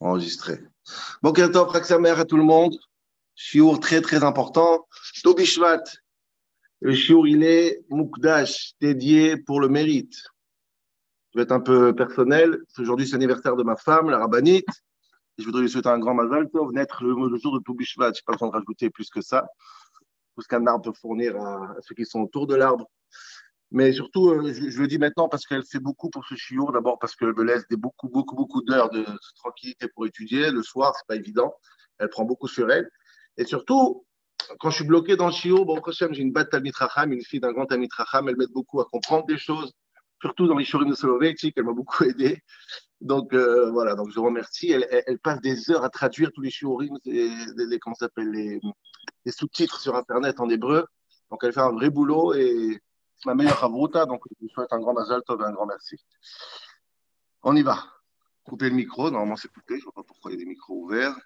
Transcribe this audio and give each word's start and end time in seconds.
Enregistré. 0.00 0.58
Bon, 1.22 1.32
top, 1.32 1.76
mère 2.00 2.18
à 2.18 2.24
tout 2.24 2.36
le 2.36 2.42
monde. 2.42 2.74
Chiour 3.34 3.80
très 3.80 4.00
très 4.00 4.24
important. 4.24 4.86
Tobishvat. 5.22 5.82
Le 6.80 6.94
chiour, 6.94 7.28
il 7.28 7.42
est 7.42 7.84
Mukdash, 7.90 8.72
dédié 8.80 9.36
pour 9.36 9.60
le 9.60 9.68
mérite. 9.68 10.16
Je 11.32 11.38
vais 11.38 11.42
être 11.42 11.52
un 11.52 11.60
peu 11.60 11.94
personnel. 11.94 12.58
Aujourd'hui, 12.78 13.06
c'est 13.06 13.12
l'anniversaire 13.12 13.56
de 13.56 13.62
ma 13.62 13.76
femme, 13.76 14.08
la 14.08 14.18
rabbinite. 14.18 14.66
je 15.36 15.44
voudrais 15.44 15.62
lui 15.62 15.68
souhaiter 15.68 15.90
un 15.90 15.98
grand 15.98 16.14
mazal 16.14 16.48
tov, 16.50 16.72
naître 16.72 17.04
le, 17.04 17.14
jour 17.38 17.58
de 17.58 17.62
Tobishvat. 17.62 18.12
Je 18.14 18.20
n'ai 18.20 18.22
pas 18.24 18.32
besoin 18.32 18.48
de 18.48 18.54
rajouter 18.54 18.88
plus 18.88 19.10
que 19.10 19.20
ça. 19.20 19.46
Tout 20.34 20.42
ce 20.42 20.48
qu'un 20.48 20.66
arbre 20.66 20.90
peut 20.90 20.98
fournir 20.98 21.36
à, 21.36 21.76
ceux 21.82 21.94
qui 21.94 22.06
sont 22.06 22.20
autour 22.20 22.46
de 22.46 22.54
l'arbre. 22.54 22.90
Mais 23.72 23.92
surtout, 23.92 24.30
euh, 24.30 24.52
je, 24.52 24.80
le 24.80 24.88
dis 24.88 24.98
maintenant 24.98 25.28
parce 25.28 25.46
qu'elle 25.46 25.64
fait 25.64 25.78
beaucoup 25.78 26.10
pour 26.10 26.24
ce 26.26 26.34
chiour. 26.34 26.72
D'abord 26.72 26.98
parce 26.98 27.14
qu'elle 27.14 27.34
me 27.34 27.44
laisse 27.44 27.66
des 27.68 27.76
beaucoup, 27.76 28.08
beaucoup, 28.08 28.34
beaucoup 28.34 28.62
d'heures 28.62 28.90
de 28.90 29.04
tranquillité 29.36 29.86
pour 29.94 30.06
étudier. 30.06 30.50
Le 30.50 30.62
soir, 30.62 30.92
c'est 30.96 31.06
pas 31.06 31.16
évident. 31.16 31.54
Elle 31.98 32.08
prend 32.08 32.24
beaucoup 32.24 32.48
sur 32.48 32.70
elle. 32.70 32.90
Et 33.36 33.44
surtout, 33.44 34.04
quand 34.58 34.70
je 34.70 34.76
suis 34.76 34.84
bloqué 34.84 35.16
dans 35.16 35.26
le 35.26 35.32
chiot, 35.32 35.64
bon, 35.64 35.80
j'ai 35.88 36.22
une 36.22 36.32
batte 36.32 36.50
Talmitracham, 36.50 37.12
une 37.12 37.22
fille 37.22 37.40
d'un 37.40 37.52
grand 37.52 37.66
Talmitracham, 37.66 38.28
elle 38.28 38.36
m'aide 38.36 38.52
beaucoup 38.52 38.80
à 38.80 38.86
comprendre 38.86 39.26
des 39.26 39.38
choses, 39.38 39.72
surtout 40.20 40.46
dans 40.48 40.56
les 40.56 40.64
Shurim 40.64 40.90
de 40.90 40.94
Soloveitchik, 40.94 41.54
elle 41.56 41.64
m'a 41.64 41.72
beaucoup 41.72 42.04
aidé. 42.04 42.42
Donc 43.00 43.32
euh, 43.32 43.70
voilà, 43.70 43.94
donc 43.94 44.10
je 44.10 44.18
remercie. 44.18 44.70
Elle, 44.72 45.18
passe 45.20 45.40
des 45.40 45.70
heures 45.70 45.84
à 45.84 45.90
traduire 45.90 46.30
tous 46.34 46.42
les 46.42 46.50
Shurim, 46.50 46.98
les, 47.04 47.28
les, 47.56 47.78
les, 48.16 48.60
les 49.24 49.32
sous-titres 49.32 49.80
sur 49.80 49.94
Internet 49.94 50.40
en 50.40 50.48
hébreu. 50.48 50.86
Donc 51.30 51.40
elle 51.44 51.52
fait 51.52 51.60
un 51.60 51.72
vrai 51.72 51.90
boulot 51.90 52.34
et 52.34 52.80
ma 53.26 53.34
meilleure 53.34 53.62
avruta, 53.62 54.06
donc 54.06 54.22
je 54.30 54.36
vous 54.40 54.48
souhaite 54.48 54.72
un 54.72 54.78
grand 54.78 54.94
mazal 54.94 55.22
tov 55.22 55.40
et 55.40 55.44
un 55.44 55.52
grand 55.52 55.66
merci. 55.66 55.96
On 57.42 57.56
y 57.56 57.62
va. 57.62 57.78
Couper 58.44 58.70
le 58.70 58.76
micro, 58.76 59.10
normalement 59.10 59.36
c'est 59.36 59.52
coupé, 59.52 59.74
je 59.74 59.80
ne 59.80 59.84
vois 59.84 59.92
pas 59.92 60.02
pourquoi 60.02 60.30
il 60.30 60.34
y 60.34 60.36
a 60.36 60.44
des 60.44 60.48
micros 60.48 60.74
ouverts. 60.74 61.16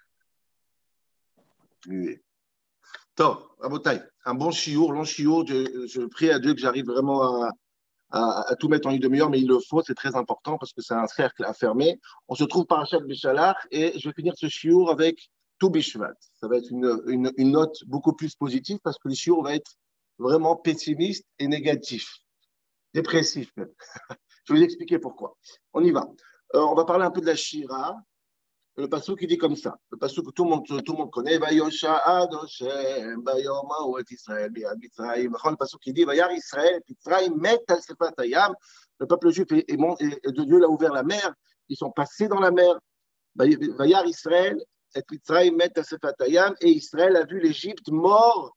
Top, 3.14 3.56
un 4.24 4.34
bon 4.34 4.50
chiour, 4.50 4.92
long 4.92 5.04
chiour. 5.04 5.46
Je, 5.46 6.06
prie 6.06 6.30
à 6.30 6.38
Dieu 6.38 6.54
que 6.54 6.60
j'arrive 6.60 6.86
vraiment 6.86 7.48
à, 8.10 8.56
tout 8.58 8.68
mettre 8.68 8.88
en 8.88 8.92
une 8.92 9.00
demi-heure, 9.00 9.30
mais 9.30 9.40
il 9.40 9.48
le 9.48 9.58
faut, 9.58 9.82
c'est 9.82 9.94
très 9.94 10.14
important 10.14 10.58
parce 10.58 10.72
que 10.72 10.82
c'est 10.82 10.94
un 10.94 11.06
cercle 11.06 11.44
à 11.44 11.52
fermer. 11.52 12.00
On 12.28 12.34
se 12.34 12.44
trouve 12.44 12.64
par 12.66 12.80
Hachat 12.80 13.00
Béchalach 13.00 13.56
et 13.70 13.98
je 13.98 14.08
vais 14.08 14.14
finir 14.14 14.34
ce 14.36 14.48
chiour 14.48 14.90
avec 14.90 15.30
tout 15.58 15.70
Bishvat. 15.70 16.14
Ça 16.40 16.48
va 16.48 16.56
être 16.56 16.70
une, 16.70 17.30
note 17.38 17.76
beaucoup 17.86 18.12
plus 18.12 18.34
positive 18.34 18.78
parce 18.82 18.98
que 18.98 19.08
le 19.08 19.14
chiour 19.14 19.42
va 19.42 19.54
être 19.54 19.76
vraiment 20.18 20.56
pessimiste 20.56 21.26
et 21.38 21.48
négatif, 21.48 22.18
dépressif 22.92 23.50
même. 23.56 23.72
je 24.44 24.52
vais 24.52 24.58
vous 24.58 24.64
expliquer 24.64 24.98
pourquoi. 24.98 25.36
On 25.72 25.82
y 25.82 25.90
va. 25.90 26.08
Euh, 26.54 26.60
on 26.60 26.74
va 26.74 26.84
parler 26.84 27.04
un 27.04 27.10
peu 27.10 27.20
de 27.20 27.26
la 27.26 27.36
Shira, 27.36 27.96
le 28.76 28.88
passage 28.88 29.16
qui 29.16 29.26
dit 29.26 29.38
comme 29.38 29.56
ça, 29.56 29.78
le 29.90 29.98
passage 29.98 30.24
que 30.24 30.30
tout 30.30 30.44
le 30.44 30.50
monde, 30.50 30.66
tout 30.66 30.92
le 30.92 30.98
monde 30.98 31.10
connaît, 31.10 31.38
Vayosha 31.38 31.96
Adoshem, 31.96 33.22
Bayoma 33.22 33.82
ou 33.86 33.98
Israël, 34.10 34.50
le 34.52 35.56
passage 35.56 35.78
qui 35.80 35.92
dit, 35.92 36.04
Vayar 36.04 36.32
Israël, 36.32 36.80
Mitzrayim, 36.88 37.36
Met 37.36 37.60
al 37.68 37.80
Sefatayam, 37.82 38.54
le 38.98 39.06
peuple 39.06 39.30
juif 39.30 39.46
et, 39.52 39.76
de 39.76 40.44
Dieu 40.44 40.58
l'a 40.58 40.68
ouvert 40.68 40.92
la 40.92 41.04
mer, 41.04 41.32
ils 41.68 41.76
sont 41.76 41.90
passés 41.92 42.26
dans 42.26 42.40
la 42.40 42.50
mer, 42.50 42.78
Vayar 43.36 44.06
Israël, 44.06 44.60
et 44.96 45.02
Mitzrayim, 45.10 45.54
Met 45.56 45.72
al 45.78 46.54
et 46.60 46.70
Israël 46.70 47.16
a 47.16 47.24
vu 47.24 47.40
l'Égypte 47.40 47.88
mort 47.90 48.56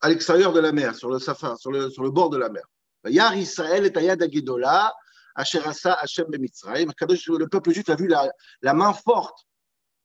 à 0.00 0.08
l'extérieur 0.08 0.52
de 0.52 0.60
la 0.60 0.72
mer, 0.72 0.94
sur 0.94 1.10
le 1.10 1.18
Safar, 1.18 1.58
sur 1.58 1.70
le, 1.70 1.90
sur 1.90 2.02
le 2.02 2.10
bord 2.10 2.30
de 2.30 2.38
la 2.38 2.48
mer. 2.48 2.64
Vayar 3.04 3.36
Israël 3.36 3.86
et 3.86 3.96
Ayad 3.96 4.22
Agidola, 4.22 4.92
Asherasa 5.34 5.94
Hashem 5.94 6.26
Bemitzrayim. 6.28 6.88
Le 6.88 7.46
peuple 7.46 7.72
juif 7.72 7.88
a 7.88 7.96
vu 7.96 8.08
la, 8.08 8.30
la 8.62 8.74
main 8.74 8.92
forte 8.92 9.46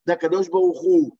d'Akadosh 0.06 0.50
Baruch 0.50 1.12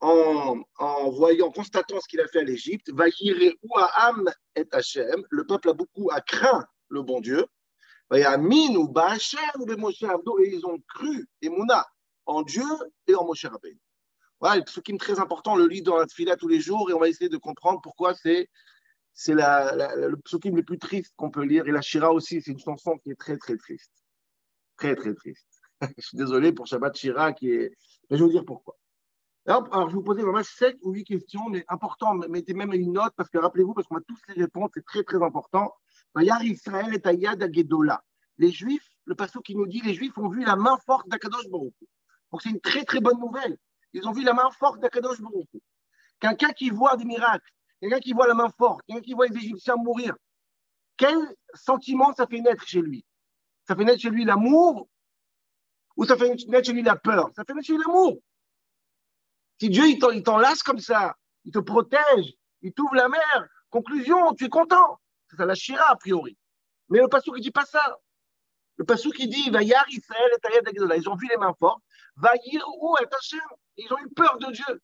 en, 0.00 0.62
en 0.78 1.10
voyant, 1.10 1.50
constatant 1.50 2.00
ce 2.00 2.08
qu'il 2.08 2.20
a 2.20 2.28
fait 2.28 2.40
à 2.40 2.44
l'Égypte. 2.44 2.90
ou 2.90 3.78
Am 3.96 4.30
et 4.56 4.66
Hashem. 4.72 5.24
Le 5.30 5.46
peuple 5.46 5.70
a 5.70 5.72
beaucoup 5.72 6.10
a 6.10 6.20
craint 6.20 6.66
le 6.88 7.02
bon 7.02 7.20
Dieu. 7.20 7.46
Et 8.12 8.22
ils 8.22 8.76
ont 10.66 10.78
cru, 10.88 11.28
Emouna, 11.42 11.86
en 12.26 12.42
Dieu 12.42 12.64
et 13.06 13.14
en 13.14 13.24
Moshe 13.24 13.44
Rabbeinu. 13.44 13.78
Voilà, 14.40 14.62
ce 14.66 14.80
qui 14.80 14.92
est 14.92 14.98
très 14.98 15.20
important, 15.20 15.54
le 15.54 15.66
lit 15.66 15.82
dans 15.82 15.98
la 15.98 16.06
fila 16.06 16.36
tous 16.36 16.48
les 16.48 16.60
jours 16.60 16.90
et 16.90 16.94
on 16.94 16.98
va 16.98 17.08
essayer 17.08 17.28
de 17.28 17.36
comprendre 17.36 17.80
pourquoi 17.82 18.14
c'est 18.14 18.48
c'est 19.12 19.34
le 19.34 20.16
psukim 20.16 20.56
le 20.56 20.62
plus 20.62 20.78
triste 20.78 21.12
qu'on 21.16 21.30
peut 21.30 21.44
lire. 21.44 21.66
Et 21.66 21.72
la 21.72 21.82
Shira 21.82 22.10
aussi, 22.12 22.40
c'est 22.40 22.52
une 22.52 22.58
chanson 22.58 22.96
qui 22.98 23.10
est 23.10 23.16
très, 23.16 23.36
très 23.36 23.56
triste. 23.56 23.92
Très, 24.76 24.94
très 24.94 25.14
triste. 25.14 25.46
je 25.98 26.06
suis 26.06 26.16
désolé 26.16 26.52
pour 26.52 26.66
Shabbat 26.66 26.96
Shira 26.96 27.32
qui 27.32 27.50
est. 27.50 27.76
Mais 28.08 28.16
je 28.16 28.22
vais 28.22 28.28
vous 28.28 28.32
dire 28.32 28.44
pourquoi. 28.46 28.76
Alors, 29.46 29.88
je 29.88 29.94
vous 29.94 30.02
posais 30.02 30.22
vraiment 30.22 30.42
7 30.42 30.78
ou 30.82 30.92
8 30.92 31.04
questions, 31.04 31.48
mais 31.48 31.64
important, 31.68 32.14
mettez 32.14 32.54
même 32.54 32.72
une 32.72 32.92
note, 32.92 33.12
parce 33.16 33.28
que 33.30 33.38
rappelez-vous, 33.38 33.72
parce 33.72 33.86
qu'on 33.88 33.96
a 33.96 34.02
tous 34.02 34.18
les 34.28 34.42
réponses, 34.42 34.70
c'est 34.74 34.84
très, 34.84 35.02
très 35.02 35.22
important. 35.22 35.72
Yar 36.16 36.42
Israël 36.44 36.94
et 36.94 37.08
Ayad 37.08 37.42
Agedola. 37.42 38.02
Les 38.38 38.50
Juifs, 38.50 38.88
le 39.06 39.14
passage 39.14 39.42
qui 39.42 39.56
nous 39.56 39.66
dit, 39.66 39.80
les 39.80 39.94
Juifs 39.94 40.16
ont 40.18 40.28
vu 40.28 40.44
la 40.44 40.56
main 40.56 40.76
forte 40.84 41.08
d'Akadosh 41.08 41.48
Baruch. 41.48 41.74
Donc, 42.30 42.42
c'est 42.42 42.50
une 42.50 42.60
très, 42.60 42.84
très 42.84 43.00
bonne 43.00 43.18
nouvelle. 43.18 43.56
Ils 43.92 44.06
ont 44.06 44.12
vu 44.12 44.22
la 44.22 44.32
main 44.32 44.50
forte 44.50 44.80
d'Akadosh. 44.80 45.18
Quelqu'un 46.20 46.52
qui 46.52 46.70
voit 46.70 46.96
des 46.96 47.04
miracles, 47.04 47.50
quelqu'un 47.80 48.00
qui 48.00 48.12
voit 48.12 48.28
la 48.28 48.34
main 48.34 48.50
forte, 48.50 48.82
quelqu'un 48.86 49.02
qui 49.02 49.14
voit 49.14 49.26
les 49.26 49.36
Égyptiens 49.36 49.76
mourir, 49.76 50.14
quel 50.96 51.16
sentiment 51.54 52.12
ça 52.14 52.26
fait 52.26 52.40
naître 52.40 52.66
chez 52.66 52.82
lui? 52.82 53.04
Ça 53.66 53.74
fait 53.74 53.84
naître 53.84 54.00
chez 54.00 54.10
lui 54.10 54.24
l'amour 54.24 54.88
ou 55.96 56.04
ça 56.04 56.16
fait 56.16 56.34
naître 56.48 56.66
chez 56.66 56.72
lui 56.72 56.82
la 56.82 56.96
peur? 56.96 57.30
Ça 57.34 57.44
fait 57.44 57.54
naître 57.54 57.66
chez 57.66 57.72
lui 57.72 57.82
l'amour. 57.86 58.18
Si 59.60 59.68
Dieu 59.68 59.84
il 59.88 60.22
t'enlace 60.22 60.62
comme 60.62 60.78
ça, 60.78 61.16
il 61.44 61.52
te 61.52 61.58
protège, 61.58 62.34
il 62.62 62.72
t'ouvre 62.72 62.94
la 62.94 63.08
mer, 63.08 63.48
conclusion, 63.70 64.34
tu 64.34 64.44
es 64.44 64.48
content. 64.48 65.00
Ça 65.36 65.44
la 65.44 65.54
shira 65.54 65.84
a 65.90 65.96
priori. 65.96 66.36
Mais 66.88 66.98
le 66.98 67.08
passou 67.08 67.32
qui 67.32 67.40
dit 67.40 67.50
pas 67.50 67.64
ça. 67.64 67.98
Le 68.76 68.84
passou 68.84 69.10
qui 69.10 69.28
dit 69.28 69.50
va 69.50 69.62
Israël 69.62 70.30
et 70.34 70.96
Ils 70.96 71.08
ont 71.08 71.16
vu 71.16 71.28
les 71.28 71.36
mains 71.36 71.54
fortes. 71.58 71.82
Ils 73.76 73.92
ont 73.92 73.98
eu 73.98 74.08
peur 74.10 74.38
de 74.38 74.52
Dieu. 74.52 74.82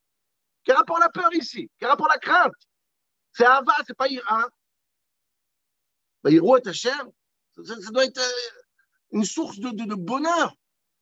Quel 0.65 0.77
rapport 0.77 0.99
la 0.99 1.09
peur 1.09 1.33
ici? 1.35 1.71
Quel 1.79 1.89
rapport 1.89 2.09
la 2.09 2.19
crainte? 2.19 2.53
C'est 3.33 3.45
Ava, 3.45 3.75
c'est 3.87 3.97
pas 3.97 4.09
Ira. 4.09 4.49
Iro 6.25 6.57
est 6.57 6.73
cher. 6.73 7.07
Ça, 7.53 7.91
doit 7.93 8.05
être 8.05 8.19
euh, 8.19 8.63
une 9.13 9.25
source 9.25 9.59
de, 9.59 9.71
de, 9.71 9.85
de 9.85 9.95
bonheur. 9.95 10.55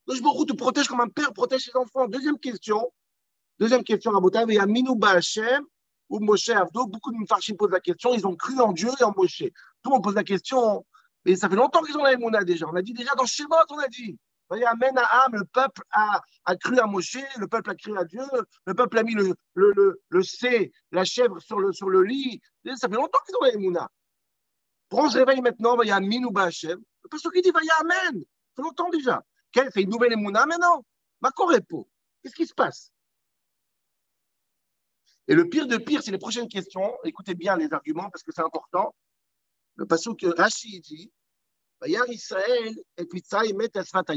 te 0.06 0.52
protège 0.52 0.88
comme 0.88 1.00
un 1.00 1.08
père 1.08 1.32
protège 1.32 1.62
ses 1.62 1.76
enfants. 1.76 2.06
Deuxième 2.08 2.38
question. 2.38 2.92
Deuxième 3.58 3.84
question, 3.84 4.10
Rabotav, 4.10 4.50
il 4.50 4.56
y 4.56 4.58
a 4.58 4.66
Minouba 4.66 5.10
Hashem 5.10 5.64
ou 6.08 6.20
Moshe 6.20 6.50
Avdo. 6.50 6.86
Beaucoup 6.86 7.12
de 7.12 7.18
Mfarchim 7.18 7.56
posent 7.56 7.70
la 7.70 7.80
question. 7.80 8.12
Ils 8.12 8.26
ont 8.26 8.36
cru 8.36 8.58
en 8.60 8.72
Dieu 8.72 8.90
et 9.00 9.04
en 9.04 9.14
Moshe. 9.16 9.44
Tout 9.82 9.90
le 9.90 9.90
monde 9.90 10.04
pose 10.04 10.14
la 10.14 10.24
question. 10.24 10.84
Mais 11.24 11.36
ça 11.36 11.48
fait 11.48 11.56
longtemps 11.56 11.82
qu'ils 11.82 11.96
ont 11.96 12.02
la 12.02 12.12
Emouna 12.12 12.44
déjà. 12.44 12.66
On 12.66 12.74
a 12.74 12.82
dit 12.82 12.92
déjà 12.92 13.14
dans 13.14 13.26
Shemot, 13.26 13.54
on 13.70 13.78
a 13.78 13.88
dit. 13.88 14.18
Le 14.50 15.44
peuple 15.44 15.82
a, 15.90 16.20
a, 16.44 16.56
cru 16.56 16.78
à 16.78 16.86
Moshe, 16.86 17.18
le 17.38 17.46
peuple 17.46 17.70
a 17.70 17.74
cru 17.74 17.96
à 17.98 18.04
Dieu, 18.04 18.22
le 18.66 18.74
peuple 18.74 18.98
a 18.98 19.02
mis 19.02 19.14
le, 19.14 19.34
le, 19.54 19.72
le, 19.72 20.02
le 20.08 20.22
C, 20.22 20.72
la 20.92 21.04
chèvre 21.04 21.40
sur 21.40 21.58
le, 21.58 21.72
sur 21.72 21.88
le 21.88 22.02
lit. 22.02 22.40
Ça 22.76 22.88
fait 22.88 22.94
longtemps 22.94 23.18
qu'ils 23.26 23.36
ont 23.36 23.44
la 23.44 23.52
Emouna. 23.52 23.88
Pourquoi 24.88 25.08
on 25.08 25.10
se 25.10 25.18
réveille 25.18 25.40
maintenant, 25.40 25.80
il 25.80 25.88
y 25.88 25.92
a 25.92 26.00
Min 26.00 26.24
ou 26.24 26.30
Bachem 26.30 26.80
Le 27.02 27.08
pasteur 27.08 27.32
qui 27.32 27.42
dit, 27.42 27.50
il 27.54 27.66
y 27.66 27.70
a 27.70 27.80
Amen. 27.80 28.22
Ça 28.22 28.56
fait 28.56 28.62
longtemps 28.62 28.90
déjà. 28.90 29.24
C'est 29.54 29.82
une 29.82 29.90
nouvelle 29.90 30.12
Emouna 30.12 30.46
maintenant? 30.46 30.84
Ma 31.20 31.30
Corépo. 31.30 31.88
Qu'est-ce 32.22 32.34
qui 32.34 32.46
se 32.46 32.54
passe? 32.54 32.92
Et 35.26 35.34
le 35.34 35.48
pire 35.48 35.66
de 35.66 35.78
pire, 35.78 36.02
c'est 36.02 36.10
les 36.10 36.18
prochaines 36.18 36.48
questions. 36.48 36.94
Écoutez 37.04 37.34
bien 37.34 37.56
les 37.56 37.72
arguments 37.72 38.10
parce 38.10 38.22
que 38.22 38.30
c'est 38.32 38.42
important. 38.42 38.94
Le 39.76 39.86
pasteur 39.86 40.14
que 40.16 40.26
Rachid 40.26 40.82
dit, 40.82 41.10
Israël 41.86 42.74
et 42.96 43.08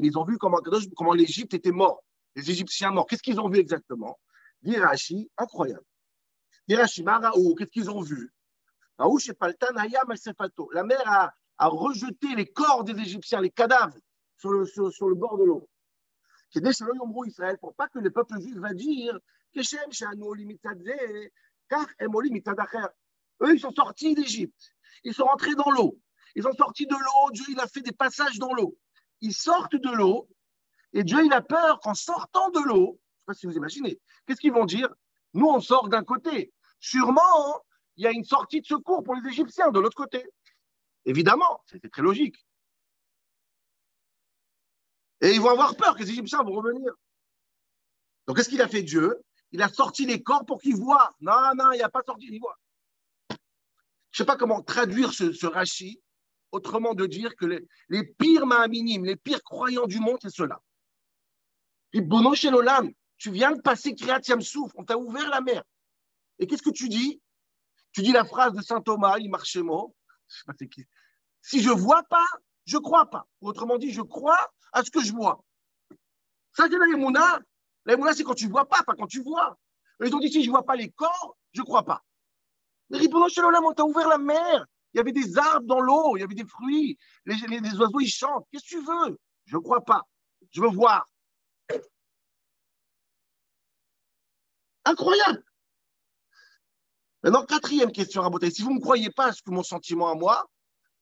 Ils 0.03 0.17
ont 0.17 0.23
vu 0.23 0.37
comment, 0.37 0.59
comment 0.95 1.13
l'Égypte 1.13 1.53
était 1.53 1.71
mort, 1.71 2.03
les 2.35 2.49
Égyptiens 2.49 2.91
morts. 2.91 3.05
Qu'est-ce 3.07 3.23
qu'ils 3.23 3.39
ont 3.39 3.49
vu 3.49 3.59
exactement? 3.59 4.19
Dirachi, 4.61 5.29
incroyable. 5.37 5.85
Dirachi, 6.67 7.03
Maraou, 7.03 7.55
qu'est-ce 7.55 7.71
qu'ils 7.71 7.89
ont 7.89 8.01
vu? 8.01 8.33
La 8.99 10.83
mer 10.83 11.01
a, 11.05 11.33
a, 11.57 11.67
rejeté 11.67 12.35
les 12.35 12.47
corps 12.47 12.83
des 12.83 12.99
Égyptiens, 12.99 13.41
les 13.41 13.51
cadavres, 13.51 13.97
sur 14.37 14.51
le, 14.51 14.65
sur, 14.65 14.91
sur 14.91 15.07
le 15.07 15.15
bord 15.15 15.37
de 15.37 15.45
l'eau. 15.45 15.69
Israël, 17.25 17.57
pour 17.59 17.75
pas 17.75 17.87
que 17.89 17.99
le 17.99 18.09
peuple 18.09 18.39
juif 18.41 18.57
va 18.57 18.73
dire 18.73 19.19
eux, 23.41 23.53
ils 23.53 23.59
sont 23.59 23.71
sortis 23.71 24.15
d'Égypte. 24.15 24.73
Ils 25.03 25.13
sont 25.13 25.25
rentrés 25.25 25.55
dans 25.55 25.69
l'eau. 25.71 25.99
Ils 26.35 26.43
sont 26.43 26.53
sortis 26.53 26.85
de 26.85 26.95
l'eau, 26.95 27.31
Dieu 27.31 27.45
il 27.49 27.59
a 27.59 27.67
fait 27.67 27.81
des 27.81 27.91
passages 27.91 28.37
dans 28.39 28.53
l'eau. 28.53 28.77
Ils 29.21 29.33
sortent 29.33 29.75
de 29.75 29.89
l'eau, 29.89 30.29
et 30.93 31.03
Dieu 31.03 31.23
il 31.25 31.33
a 31.33 31.41
peur 31.41 31.79
qu'en 31.79 31.93
sortant 31.93 32.49
de 32.51 32.59
l'eau, 32.59 32.99
je 32.99 32.99
ne 32.99 33.17
sais 33.17 33.25
pas 33.25 33.33
si 33.33 33.45
vous 33.47 33.55
imaginez, 33.57 33.99
qu'est-ce 34.25 34.41
qu'ils 34.41 34.53
vont 34.53 34.65
dire? 34.65 34.89
Nous 35.33 35.47
on 35.47 35.59
sort 35.59 35.89
d'un 35.89 36.03
côté. 36.03 36.53
Sûrement, 36.79 37.63
il 37.95 38.03
y 38.03 38.07
a 38.07 38.11
une 38.11 38.23
sortie 38.23 38.61
de 38.61 38.65
secours 38.65 39.03
pour 39.03 39.15
les 39.15 39.27
Égyptiens 39.29 39.71
de 39.71 39.79
l'autre 39.79 39.97
côté. 39.97 40.29
Évidemment, 41.05 41.63
c'était 41.65 41.89
très 41.89 42.01
logique. 42.01 42.35
Et 45.21 45.31
ils 45.31 45.41
vont 45.41 45.49
avoir 45.49 45.75
peur 45.75 45.95
que 45.95 46.03
les 46.03 46.11
Égyptiens 46.11 46.43
vont 46.43 46.53
revenir. 46.53 46.93
Donc, 48.27 48.37
qu'est-ce 48.37 48.49
qu'il 48.49 48.61
a 48.61 48.67
fait 48.67 48.83
Dieu? 48.83 49.23
Il 49.51 49.61
a 49.61 49.69
sorti 49.69 50.05
les 50.05 50.21
corps 50.21 50.45
pour 50.45 50.61
qu'ils 50.61 50.75
voient. 50.75 51.15
Non, 51.21 51.55
non, 51.55 51.71
il 51.71 51.79
n'a 51.79 51.89
pas 51.89 52.03
sorti, 52.05 52.27
ils 52.29 52.39
voient. 52.39 52.57
Je 53.29 53.35
ne 53.35 53.37
sais 54.17 54.25
pas 54.25 54.35
comment 54.35 54.61
traduire 54.61 55.13
ce, 55.13 55.31
ce 55.31 55.47
rachis, 55.47 56.01
autrement 56.57 56.93
de 56.93 57.05
dire 57.05 57.35
que 57.35 57.45
les, 57.45 57.67
les 57.89 58.03
pires 58.03 58.45
minimes, 58.45 59.05
les 59.05 59.15
pires 59.15 59.43
croyants 59.43 59.87
du 59.87 59.99
monde, 59.99 60.17
c'est 60.21 60.33
ceux-là. 60.33 60.59
Et 61.93 62.01
Bono 62.01 62.35
Shelolam, 62.35 62.91
tu 63.17 63.31
viens 63.31 63.51
de 63.51 63.61
passer 63.61 63.95
Kriyat 63.95 64.21
Yamsouf, 64.27 64.71
on 64.75 64.83
t'a 64.83 64.97
ouvert 64.97 65.29
la 65.29 65.41
mer. 65.41 65.63
Et 66.39 66.47
qu'est-ce 66.47 66.61
que 66.61 66.69
tu 66.69 66.89
dis? 66.89 67.21
Tu 67.93 68.01
dis 68.01 68.11
la 68.11 68.25
phrase 68.25 68.53
de 68.53 68.61
saint 68.61 68.81
Thomas, 68.81 69.17
il 69.19 69.29
marche 69.29 69.57
mot. 69.57 69.95
Si 71.41 71.61
je 71.61 71.69
vois 71.69 72.03
pas, 72.03 72.27
je 72.65 72.77
crois 72.77 73.09
pas. 73.09 73.25
Autrement 73.39 73.77
dit, 73.77 73.91
je 73.91 74.01
crois 74.01 74.37
à 74.73 74.83
ce 74.83 74.91
que 74.91 75.01
je 75.01 75.13
vois. 75.13 75.41
Ça, 76.53 76.67
c'est 76.69 76.77
la 76.77 76.87
Emouna. 76.93 77.39
La 77.85 78.13
c'est 78.13 78.23
quand 78.23 78.33
tu 78.33 78.49
vois 78.49 78.67
pas, 78.67 78.83
pas 78.83 78.93
quand 78.95 79.07
tu 79.07 79.23
vois. 79.23 79.57
Ils 80.03 80.13
ont 80.13 80.19
dit, 80.19 80.29
si 80.29 80.43
je 80.43 80.49
vois 80.49 80.65
pas 80.65 80.75
les 80.75 80.89
corps, 80.91 81.37
je 81.53 81.61
crois 81.61 81.83
pas. 81.83 82.03
Mais 82.89 82.97
Ribono 82.97 83.29
Shelolam, 83.29 83.63
on 83.63 83.73
t'a 83.73 83.85
ouvert 83.85 84.09
la 84.09 84.17
mer. 84.17 84.65
Il 84.97 85.01
y 85.01 85.01
avait 85.01 85.11
des 85.11 85.37
arbres 85.37 85.67
dans 85.67 85.79
l'eau, 85.79 86.17
il 86.17 86.21
y 86.21 86.23
avait 86.23 86.33
des 86.33 86.43
fruits. 86.43 86.97
Les, 87.25 87.35
les 87.35 87.75
oiseaux, 87.77 87.99
ils 87.99 88.09
chantent. 88.09 88.47
Qu'est-ce 88.51 88.63
que 88.63 88.79
tu 88.79 88.83
veux? 88.83 89.19
Je 89.45 89.57
crois 89.57 89.81
pas. 89.81 90.01
Je 90.49 90.59
veux 90.59 90.69
voir. 90.69 91.05
Incroyable. 94.85 95.43
Maintenant, 97.21 97.45
quatrième 97.45 97.91
question, 97.91 98.23
Rabotai. 98.23 98.49
Si 98.49 98.63
vous 98.63 98.71
ne 98.71 98.77
me 98.77 98.81
croyez 98.81 99.11
pas 99.11 99.27
à 99.27 99.33
ce 99.33 99.43
que 99.43 99.51
mon 99.51 99.61
sentiment 99.61 100.09
à 100.09 100.15
moi, 100.15 100.49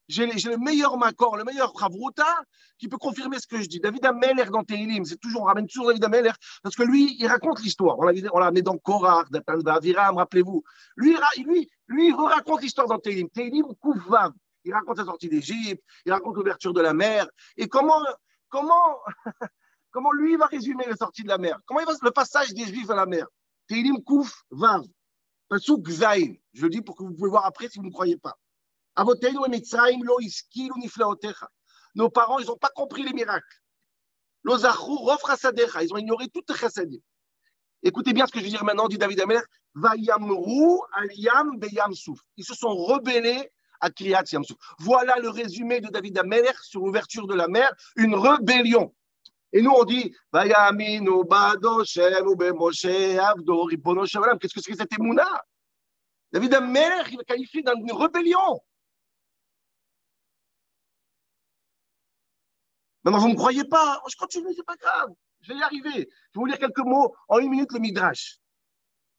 j'ai 0.09 0.25
le 0.25 0.57
meilleur 0.57 0.97
Makor, 0.97 1.37
le 1.37 1.45
meilleur 1.45 1.71
Pravruta 1.71 2.43
qui 2.77 2.89
peut 2.89 2.97
confirmer 2.97 3.39
ce 3.39 3.47
que 3.47 3.61
je 3.61 3.67
dis. 3.67 3.79
David 3.79 4.05
Ameller 4.05 4.45
dans 4.51 4.65
Teilim, 4.65 5.05
c'est 5.05 5.17
toujours, 5.17 5.43
on 5.43 5.45
ramène 5.45 5.67
toujours 5.67 5.87
David 5.87 6.03
Ameller 6.03 6.33
parce 6.61 6.75
que 6.75 6.83
lui, 6.83 7.15
il 7.17 7.27
raconte 7.27 7.61
l'histoire. 7.61 7.97
On 7.97 8.03
l'a 8.03 8.47
amené 8.47 8.61
dans 8.61 8.77
Korach, 8.77 9.29
dans 9.31 9.71
Aviram, 9.71 10.17
rappelez-vous. 10.17 10.63
Lui, 10.97 11.15
lui, 11.45 11.69
lui, 11.87 12.07
il 12.07 12.15
raconte 12.15 12.61
l'histoire 12.61 12.87
dans 12.87 12.99
Teilim. 12.99 13.29
Teilim 13.29 13.73
Koufvav. 13.81 14.31
Il 14.63 14.73
raconte 14.73 14.97
la 14.97 15.05
sortie 15.05 15.29
d'Égypte, 15.29 15.83
il 16.05 16.11
raconte 16.11 16.35
l'ouverture 16.35 16.73
de 16.73 16.81
la 16.81 16.93
mer. 16.93 17.27
Et 17.55 17.67
comment, 17.67 18.03
comment, 18.49 18.99
comment 19.91 20.11
lui 20.11 20.35
va 20.37 20.47
résumer 20.47 20.85
la 20.87 20.95
sortie 20.95 21.21
de 21.21 21.27
la 21.27 21.37
mer? 21.37 21.59
Comment 21.65 21.81
il 21.81 21.85
va 21.85 21.93
le 22.01 22.11
passage 22.11 22.51
des 22.53 22.65
Juifs 22.65 22.89
à 22.89 22.95
la 22.95 23.05
mer? 23.05 23.27
Teilim 23.67 24.03
Kouf 24.03 24.43
Vav. 24.49 24.81
Pasuk 25.47 25.87
Zain. 25.87 26.33
Je 26.53 26.63
le 26.63 26.69
dis 26.69 26.81
pour 26.81 26.95
que 26.95 27.03
vous 27.03 27.13
pouvez 27.13 27.29
voir 27.29 27.45
après 27.45 27.69
si 27.69 27.77
vous 27.77 27.85
ne 27.85 27.91
croyez 27.91 28.17
pas. 28.17 28.35
Nos 31.95 32.09
parents, 32.09 32.39
ils 32.39 32.47
n'ont 32.47 32.57
pas 32.57 32.71
compris 32.73 33.03
les 33.03 33.13
miracles. 33.13 33.61
Ils 34.45 35.93
ont 35.93 35.97
ignoré 35.97 36.27
toutes 36.29 36.49
les 36.49 36.55
chassadim. 36.55 36.97
Écoutez 37.85 38.13
bien 38.13 38.25
ce 38.25 38.31
que 38.31 38.39
je 38.39 38.45
veux 38.45 38.49
dire 38.49 38.63
maintenant, 38.63 38.87
dit 38.87 38.97
David 38.97 39.21
Amer. 39.21 39.43
Vayamru 39.75 40.79
aliyam 40.91 41.59
beyam 41.59 41.93
souf. 41.93 42.19
Ils 42.35 42.43
se 42.43 42.55
sont 42.55 42.75
rebellés 42.75 43.51
à 43.79 43.91
Kriyat 43.91 44.23
Yamsouf. 44.31 44.57
Voilà 44.79 45.19
le 45.19 45.29
résumé 45.29 45.81
de 45.81 45.89
David 45.89 46.17
Amer 46.17 46.51
sur 46.63 46.81
l'ouverture 46.81 47.27
de 47.27 47.35
la 47.35 47.47
mer, 47.47 47.71
une 47.95 48.15
rébellion. 48.15 48.91
Et 49.53 49.61
nous, 49.61 49.69
on 49.69 49.83
dit, 49.83 50.11
Qu'est-ce 50.33 50.49
que 54.55 54.61
c'est 54.63 54.75
que 54.75 54.95
émouna? 54.99 55.43
David 56.31 56.55
Amer, 56.55 57.07
il 57.11 57.17
va 57.17 57.23
qualifier 57.23 57.61
d'une 57.61 57.91
rébellion. 57.93 58.59
Maintenant, 63.03 63.19
vous 63.19 63.27
ne 63.27 63.33
me 63.33 63.37
croyez 63.37 63.63
pas 63.65 64.01
Je 64.09 64.15
continue, 64.17 64.53
c'est 64.55 64.65
pas 64.65 64.75
grave. 64.75 65.09
Je 65.45 65.53
vais 65.53 65.59
y 65.59 65.63
arriver. 65.63 65.91
Je 65.93 65.99
vais 65.99 66.07
vous 66.35 66.45
lire 66.45 66.57
quelques 66.57 66.79
mots 66.79 67.15
en 67.27 67.39
une 67.39 67.49
minute, 67.49 67.71
le 67.71 67.79
Midrash. 67.79 68.39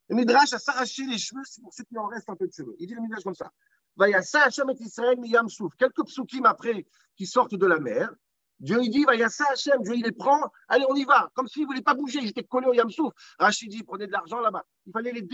Le 0.09 0.15
Midrash 0.15 0.53
a 0.53 0.59
s'arraché 0.59 1.05
les 1.05 1.17
cheveux, 1.17 1.41
pour 1.61 1.73
ceux 1.73 1.83
qui 1.83 1.97
en 1.97 2.07
restent 2.07 2.29
un 2.29 2.35
peu 2.35 2.47
de 2.47 2.53
cheveux. 2.53 2.75
Il 2.79 2.87
dit 2.87 2.95
le 2.95 3.01
Midrash 3.01 3.23
comme 3.23 3.35
ça. 3.35 3.51
Vayassa 3.95 4.43
Hashem 4.43 4.69
et 4.69 4.83
Israël 4.83 5.17
miyam 5.19 5.49
souf. 5.49 5.73
Quelques 5.77 6.03
psukim 6.05 6.45
après 6.45 6.85
qui 7.15 7.25
sortent 7.25 7.55
de 7.55 7.65
la 7.65 7.79
mer. 7.79 8.13
Dieu 8.59 8.79
il 8.81 8.89
dit, 8.89 9.05
Vayassa 9.05 9.45
Hashem, 9.51 9.81
Dieu 9.83 9.95
il 9.95 10.03
les 10.03 10.11
prend, 10.11 10.51
allez 10.67 10.85
on 10.89 10.95
y 10.95 11.05
va. 11.05 11.29
Comme 11.33 11.47
s'ils 11.47 11.63
ne 11.63 11.67
voulaient 11.67 11.81
pas 11.81 11.93
bouger, 11.93 12.19
ils 12.21 12.29
étaient 12.29 12.43
collés 12.43 12.67
au 12.67 12.73
yam 12.73 12.89
souf. 12.89 13.13
Rachid 13.39 13.69
dit, 13.69 13.83
prenez 13.83 14.07
de 14.07 14.11
l'argent 14.11 14.39
là-bas. 14.39 14.65
Il 14.85 14.91
fallait 14.91 15.13
les 15.13 15.27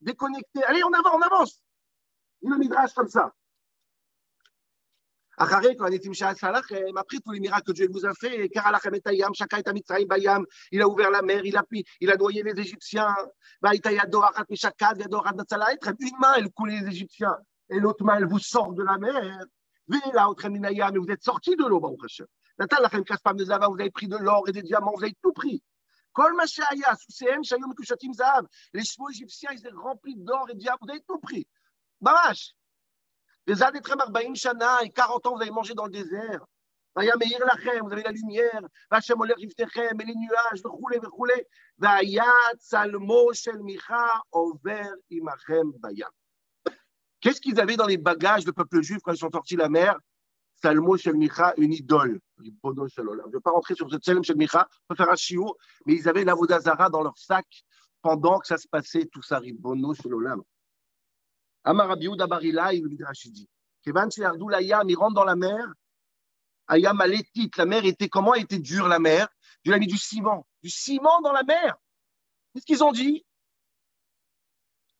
déconnecter. 0.00 0.64
Allez, 0.64 0.82
on 0.84 0.92
avance, 0.92 1.12
on 1.14 1.20
avance. 1.22 1.62
Il 2.42 2.50
le 2.50 2.58
Midrash 2.58 2.92
comme 2.92 3.08
ça. 3.08 3.32
Après, 5.36 5.74
tous 7.24 7.32
les 7.32 7.40
miracles 7.40 7.64
que 7.64 7.72
Dieu 7.72 7.88
vous 7.90 8.06
a 8.06 8.14
fait, 8.14 8.50
il 10.72 10.82
a 10.82 10.88
ouvert 10.88 11.10
la 11.10 11.22
mer, 11.22 11.44
il 11.44 11.56
a, 11.56 11.64
il 12.00 12.10
a 12.10 12.16
noyé 12.16 12.42
les 12.42 12.60
Égyptiens. 12.60 13.16
Une 13.62 13.70
main, 16.20 16.34
elle 16.36 16.50
coulait 16.50 16.80
les 16.80 16.86
Égyptiens, 16.88 17.36
et 17.68 17.80
l'autre 17.80 18.04
main, 18.04 18.16
elle 18.16 18.26
vous 18.26 18.38
sort 18.38 18.72
de 18.72 18.82
la 18.82 18.98
mer. 18.98 19.44
Vous 19.86 19.98
êtes 21.10 21.22
sortis 21.22 21.56
de 21.56 21.64
l'eau, 21.64 21.80
vous 21.80 21.96
avez 23.80 23.90
pris 23.90 24.08
de 24.08 24.16
l'or 24.16 24.48
et 24.48 24.52
des 24.52 24.62
diamants, 24.62 24.92
vous 24.96 25.02
avez 25.02 25.16
tout 25.20 25.32
pris. 25.32 25.62
Les 28.72 28.84
chevaux 28.84 29.10
égyptiens, 29.10 29.50
ils 29.52 29.58
étaient 29.58 29.70
remplis 29.74 30.14
d'or 30.16 30.48
et 30.48 30.54
de 30.54 30.60
diamants, 30.60 30.78
vous 30.82 30.90
avez 30.90 31.00
tout 31.00 31.18
pris. 31.18 31.48
Bamash, 32.00 32.54
les 33.46 33.54
très 33.54 33.96
40 33.96 34.36
Shana 34.36 34.82
et 34.82 34.90
40 34.90 35.26
ans, 35.26 35.34
vous 35.36 35.42
avez 35.42 35.50
mangé 35.50 35.74
dans 35.74 35.84
le 35.84 35.90
désert. 35.90 36.44
Vous 36.96 37.02
avez 37.02 38.02
la 38.02 38.12
lumière. 38.12 38.62
Et 38.92 40.04
les 40.04 40.14
nuages, 40.14 40.60
roulez, 40.64 41.00
roulez. 41.12 41.46
Qu'est-ce 47.20 47.40
qu'ils 47.40 47.60
avaient 47.60 47.76
dans 47.76 47.86
les 47.86 47.96
bagages, 47.96 48.46
le 48.46 48.52
peuple 48.52 48.80
juif, 48.82 48.98
quand 49.02 49.12
ils 49.12 49.18
sont 49.18 49.30
sortis 49.30 49.54
de 49.54 49.60
la 49.60 49.68
mer? 49.68 49.98
Salmo 50.62 50.96
Shel 50.96 51.16
Micha, 51.16 51.52
une 51.56 51.72
idole. 51.72 52.20
Je 52.38 52.44
ne 52.44 53.32
vais 53.32 53.40
pas 53.40 53.50
rentrer 53.50 53.74
sur 53.74 53.90
ce 53.90 53.96
Salmo 54.00 54.22
Shel 54.22 54.36
Micha, 54.36 54.68
je 54.88 54.94
faire 54.94 55.10
un 55.10 55.16
chiot, 55.16 55.56
mais 55.84 55.94
ils 55.94 56.08
avaient 56.08 56.24
l'Avodazara 56.24 56.88
dans 56.90 57.02
leur 57.02 57.18
sac 57.18 57.46
pendant 58.02 58.38
que 58.38 58.46
ça 58.46 58.56
se 58.56 58.68
passait, 58.68 59.06
tout 59.06 59.22
ça, 59.22 59.40
Ribono 59.40 59.94
Shel 59.94 60.14
Olam. 60.14 60.42
Amar 61.64 61.88
Rabbi 61.88 62.08
Barila, 62.08 62.72
il 62.74 62.86
dit, 62.88 63.48
il 63.86 64.96
rentre 64.96 65.14
dans 65.14 65.24
la 65.24 65.36
mer, 65.36 65.66
Ayam 66.66 67.00
Aletit, 67.00 67.50
la 67.56 67.66
mer 67.66 67.84
était 67.84 68.08
comment 68.08 68.34
était 68.34 68.58
dure 68.58 68.88
la 68.88 68.98
mer? 68.98 69.28
Dieu 69.64 69.74
a 69.74 69.78
mis 69.78 69.86
du 69.86 69.98
ciment, 69.98 70.46
du 70.62 70.70
ciment 70.70 71.20
dans 71.20 71.32
la 71.32 71.42
mer. 71.42 71.76
Qu'est-ce 72.52 72.64
qu'ils 72.64 72.84
ont 72.84 72.92
dit? 72.92 73.24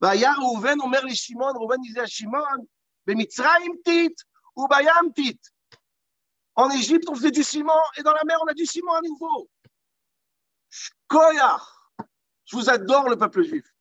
Bayar 0.00 0.38
Rouven, 0.38 0.81
Omer 0.83 1.05
les 1.07 1.15
Shimon, 1.15 1.53
Rouven 1.55 1.81
disait 1.81 2.00
à 2.00 2.07
Shimon, 2.07 2.67
Bemitzraim 3.07 3.77
tit, 3.85 4.15
ou 4.57 4.67
Bayam 4.69 5.12
tit. 5.15 5.41
En 6.57 6.71
Égypte, 6.71 7.09
on 7.09 7.15
faisait 7.15 7.31
du 7.31 7.43
ciment, 7.43 7.73
et 7.97 8.03
dans 8.03 8.12
la 8.12 8.25
mer, 8.25 8.38
on 8.43 8.47
a 8.47 8.55
du 8.55 8.67
ciment 8.67 8.95
à 8.95 9.00
nouveau. 9.00 9.50
Je 12.45 12.57
vous 12.57 12.69
adore 12.69 13.09
le 13.09 13.17
peuple 13.17 13.43
juif. 13.43 13.74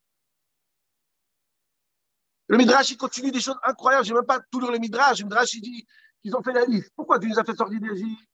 Le 2.48 2.56
Midrash, 2.56 2.90
il 2.90 2.96
continue 2.96 3.30
des 3.30 3.40
choses 3.40 3.58
incroyables. 3.62 4.04
Je 4.04 4.10
n'ai 4.10 4.16
même 4.16 4.26
pas 4.26 4.40
tout 4.50 4.60
le 4.60 4.78
Midrash. 4.78 5.20
Le 5.20 5.24
Midrash, 5.24 5.54
il 5.54 5.62
dit 5.62 5.86
qu'ils 6.22 6.36
ont 6.36 6.42
fait 6.42 6.52
la 6.52 6.64
liste. 6.64 6.90
Pourquoi 6.94 7.18
tu 7.18 7.28
nous 7.28 7.38
as 7.38 7.44
fait 7.44 7.54
sortir 7.54 7.80
d'Égypte 7.80 8.28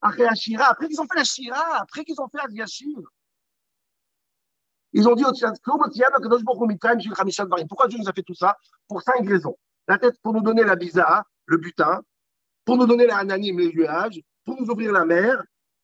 après 0.00 0.86
qu'ils 0.88 1.00
ont 1.00 1.06
fait 1.06 1.16
la 1.16 1.24
Shira, 1.24 1.80
après 1.80 2.04
qu'ils 2.04 2.20
ont 2.20 2.28
fait 2.28 2.38
la 2.38 2.50
Yashir. 2.50 2.98
Ils 4.92 5.08
ont 5.08 5.14
dit 5.14 5.24
pourquoi 5.64 5.88
Dieu 7.88 7.98
nous 7.98 8.08
a 8.08 8.12
fait 8.12 8.22
tout 8.22 8.34
ça? 8.34 8.56
Pour 8.86 9.02
cinq 9.02 9.26
raisons. 9.26 9.56
La 9.88 9.98
tête 9.98 10.20
pour 10.22 10.32
nous 10.34 10.42
donner 10.42 10.62
la 10.64 10.76
biza, 10.76 11.24
le 11.46 11.56
butin, 11.56 12.02
pour 12.64 12.76
nous 12.76 12.86
donner 12.86 13.06
la 13.06 13.18
ananim, 13.18 13.58
les 13.58 13.72
nuages, 13.72 14.20
pour 14.44 14.60
nous 14.60 14.66
ouvrir 14.70 14.92
la 14.92 15.04
mer, 15.04 15.42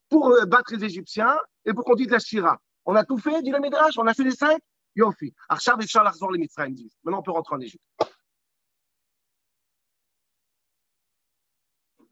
pour 0.08 0.28
euh, 0.30 0.44
battre 0.46 0.74
les 0.74 0.84
Égyptiens 0.84 1.36
et 1.64 1.72
pour 1.72 1.84
qu'on 1.84 1.94
dise 1.94 2.08
la 2.08 2.18
Shira. 2.18 2.58
On 2.84 2.94
a 2.94 3.04
tout 3.04 3.18
fait, 3.18 3.42
dit 3.42 3.50
le 3.50 3.58
Midrash, 3.58 3.98
on 3.98 4.06
a 4.06 4.14
fait 4.14 4.24
les 4.24 4.30
cinq. 4.30 4.60
Yofi. 5.00 5.34
Maintenant, 5.48 7.18
on 7.18 7.22
peut 7.22 7.30
rentrer 7.30 7.54
en 7.56 7.60
Égypte. 7.60 7.82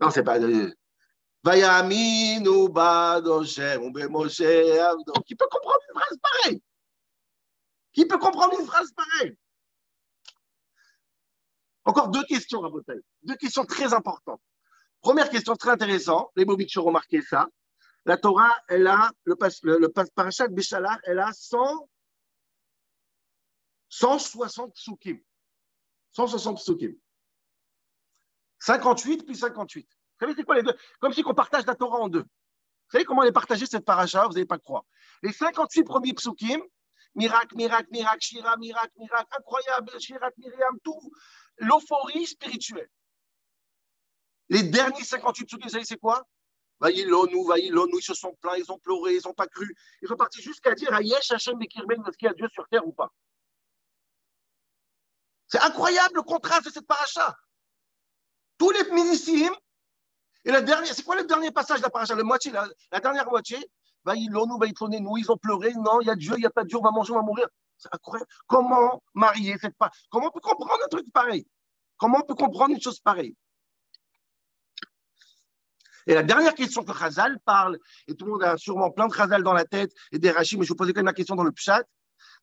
Non, 0.00 0.10
c'est 0.10 0.22
pas. 0.22 0.38
Badoshem, 0.38 0.72
Qui 5.26 5.34
peut 5.36 5.48
comprendre 5.50 5.80
une 5.88 5.94
phrase 6.00 6.18
pareille? 6.22 6.62
Qui 7.92 8.06
peut 8.06 8.18
comprendre 8.18 8.58
une 8.58 8.66
phrase 8.66 8.92
pareille? 8.92 9.36
Encore 11.84 12.08
deux 12.08 12.24
questions, 12.24 12.60
Rabotai. 12.60 13.00
Deux 13.22 13.36
questions 13.36 13.64
très 13.64 13.92
importantes. 13.94 14.40
Première 15.00 15.30
question 15.30 15.54
très 15.56 15.70
intéressante. 15.70 16.30
Les 16.36 16.44
Bobitch 16.44 16.76
ont 16.76 16.84
remarqué 16.84 17.22
ça. 17.22 17.48
La 18.04 18.16
Torah, 18.16 18.54
elle 18.68 18.86
a, 18.86 19.10
le, 19.24 19.36
le, 19.62 19.78
le 19.78 19.88
parachat 19.88 20.48
Béchalar, 20.48 20.98
elle 21.04 21.18
a 21.18 21.32
100 21.32 21.88
160 23.88 24.74
psukim. 24.74 25.18
160 26.12 26.58
psukim. 26.58 26.94
58 28.60 29.24
plus 29.24 29.36
58. 29.36 29.88
Vous 29.88 30.26
savez, 30.26 30.34
c'est 30.36 30.44
quoi 30.44 30.56
les 30.56 30.62
deux? 30.62 30.76
Comme 31.00 31.12
si 31.12 31.22
on 31.24 31.34
partage 31.34 31.64
la 31.66 31.74
Torah 31.74 31.98
en 31.98 32.08
deux. 32.08 32.22
Vous 32.22 32.92
savez 32.92 33.04
comment 33.04 33.22
elle 33.22 33.28
est 33.28 33.32
partagée 33.32 33.66
cette 33.66 33.84
paracha? 33.84 34.26
Vous 34.26 34.32
n'allez 34.32 34.46
pas 34.46 34.58
croire. 34.58 34.84
Les 35.22 35.32
56 35.32 35.84
premiers 35.84 36.14
psukim, 36.14 36.60
miracle, 37.14 37.54
miracle, 37.56 37.88
miracle, 37.92 38.20
shira, 38.20 38.56
miracle, 38.56 38.92
miracle, 38.96 39.28
incroyable, 39.38 40.00
shirat, 40.00 40.30
miriam, 40.38 40.78
tout, 40.82 41.12
l'euphorie 41.58 42.26
spirituelle. 42.26 42.88
Les 44.48 44.62
derniers 44.62 45.04
58 45.04 45.46
psukim, 45.46 45.66
vous 45.66 45.72
savez, 45.72 45.84
c'est 45.84 45.98
quoi? 45.98 46.26
Vaïlonou, 46.80 47.44
Vaïlonou, 47.44 47.98
ils 47.98 48.02
se 48.02 48.14
sont 48.14 48.34
plaints, 48.40 48.56
ils 48.56 48.70
ont 48.70 48.78
pleuré, 48.78 49.16
ils 49.16 49.26
n'ont 49.26 49.34
pas 49.34 49.48
cru. 49.48 49.74
Ils 50.00 50.08
sont 50.08 50.16
partis 50.16 50.40
jusqu'à 50.40 50.74
dire 50.74 50.92
Ayesh 50.94 51.32
Hachem 51.32 51.58
Bekirben, 51.58 52.02
est-ce 52.06 52.16
qu'il 52.16 52.26
y 52.26 52.30
a 52.30 52.34
Dieu 52.34 52.48
sur 52.52 52.66
terre 52.68 52.86
ou 52.86 52.92
pas 52.92 53.12
C'est 55.48 55.60
incroyable 55.60 56.16
le 56.16 56.22
contraste 56.22 56.66
de 56.66 56.70
cette 56.70 56.86
paracha. 56.86 57.36
Tous 58.58 58.70
les 58.70 58.90
ministres, 58.90 59.30
et 60.44 60.50
la 60.50 60.62
dernière, 60.62 60.94
c'est 60.94 61.02
quoi 61.02 61.16
le 61.16 61.24
dernier 61.24 61.50
passage 61.50 61.78
de 61.78 61.82
la 61.82 61.90
paracha? 61.90 62.14
La 62.14 62.22
moitié, 62.22 62.52
la, 62.52 63.00
dernière 63.00 63.28
moitié, 63.28 63.58
Vaïlonou, 64.04 64.58
nous, 65.00 65.16
ils 65.16 65.30
ont 65.30 65.36
pleuré, 65.36 65.72
non, 65.74 66.00
il 66.00 66.06
y 66.06 66.10
a 66.10 66.16
Dieu, 66.16 66.34
il 66.36 66.40
n'y 66.40 66.46
a 66.46 66.50
pas 66.50 66.64
Dieu, 66.64 66.78
on 66.78 66.82
va 66.82 66.90
manger, 66.90 67.12
on 67.12 67.16
va 67.16 67.22
mourir. 67.22 67.46
C'est 67.76 67.88
incroyable. 67.92 68.30
Comment 68.46 69.02
marier 69.14 69.56
cette 69.60 69.74
Comment 70.10 70.28
on 70.28 70.30
peut 70.30 70.40
comprendre 70.40 70.82
un 70.84 70.88
truc 70.88 71.06
pareil? 71.12 71.46
Comment 71.96 72.18
on 72.18 72.26
peut 72.26 72.34
comprendre 72.34 72.74
une 72.74 72.80
chose 72.80 73.00
pareille? 73.00 73.36
Et 76.06 76.14
la 76.14 76.22
dernière 76.22 76.54
question 76.54 76.82
que 76.82 76.92
Khazal 76.92 77.38
parle, 77.40 77.78
et 78.06 78.14
tout 78.14 78.24
le 78.24 78.32
monde 78.32 78.42
a 78.42 78.56
sûrement 78.56 78.90
plein 78.90 79.08
de 79.08 79.12
Khazal 79.12 79.42
dans 79.42 79.52
la 79.52 79.66
tête 79.66 79.92
et 80.10 80.18
des 80.18 80.30
Rachis, 80.30 80.56
mais 80.56 80.64
je 80.64 80.70
vous 80.70 80.76
posais 80.76 80.92
quand 80.92 81.00
même 81.00 81.06
la 81.06 81.12
question 81.12 81.34
dans 81.34 81.44
le 81.44 81.52
Pshat, 81.52 81.84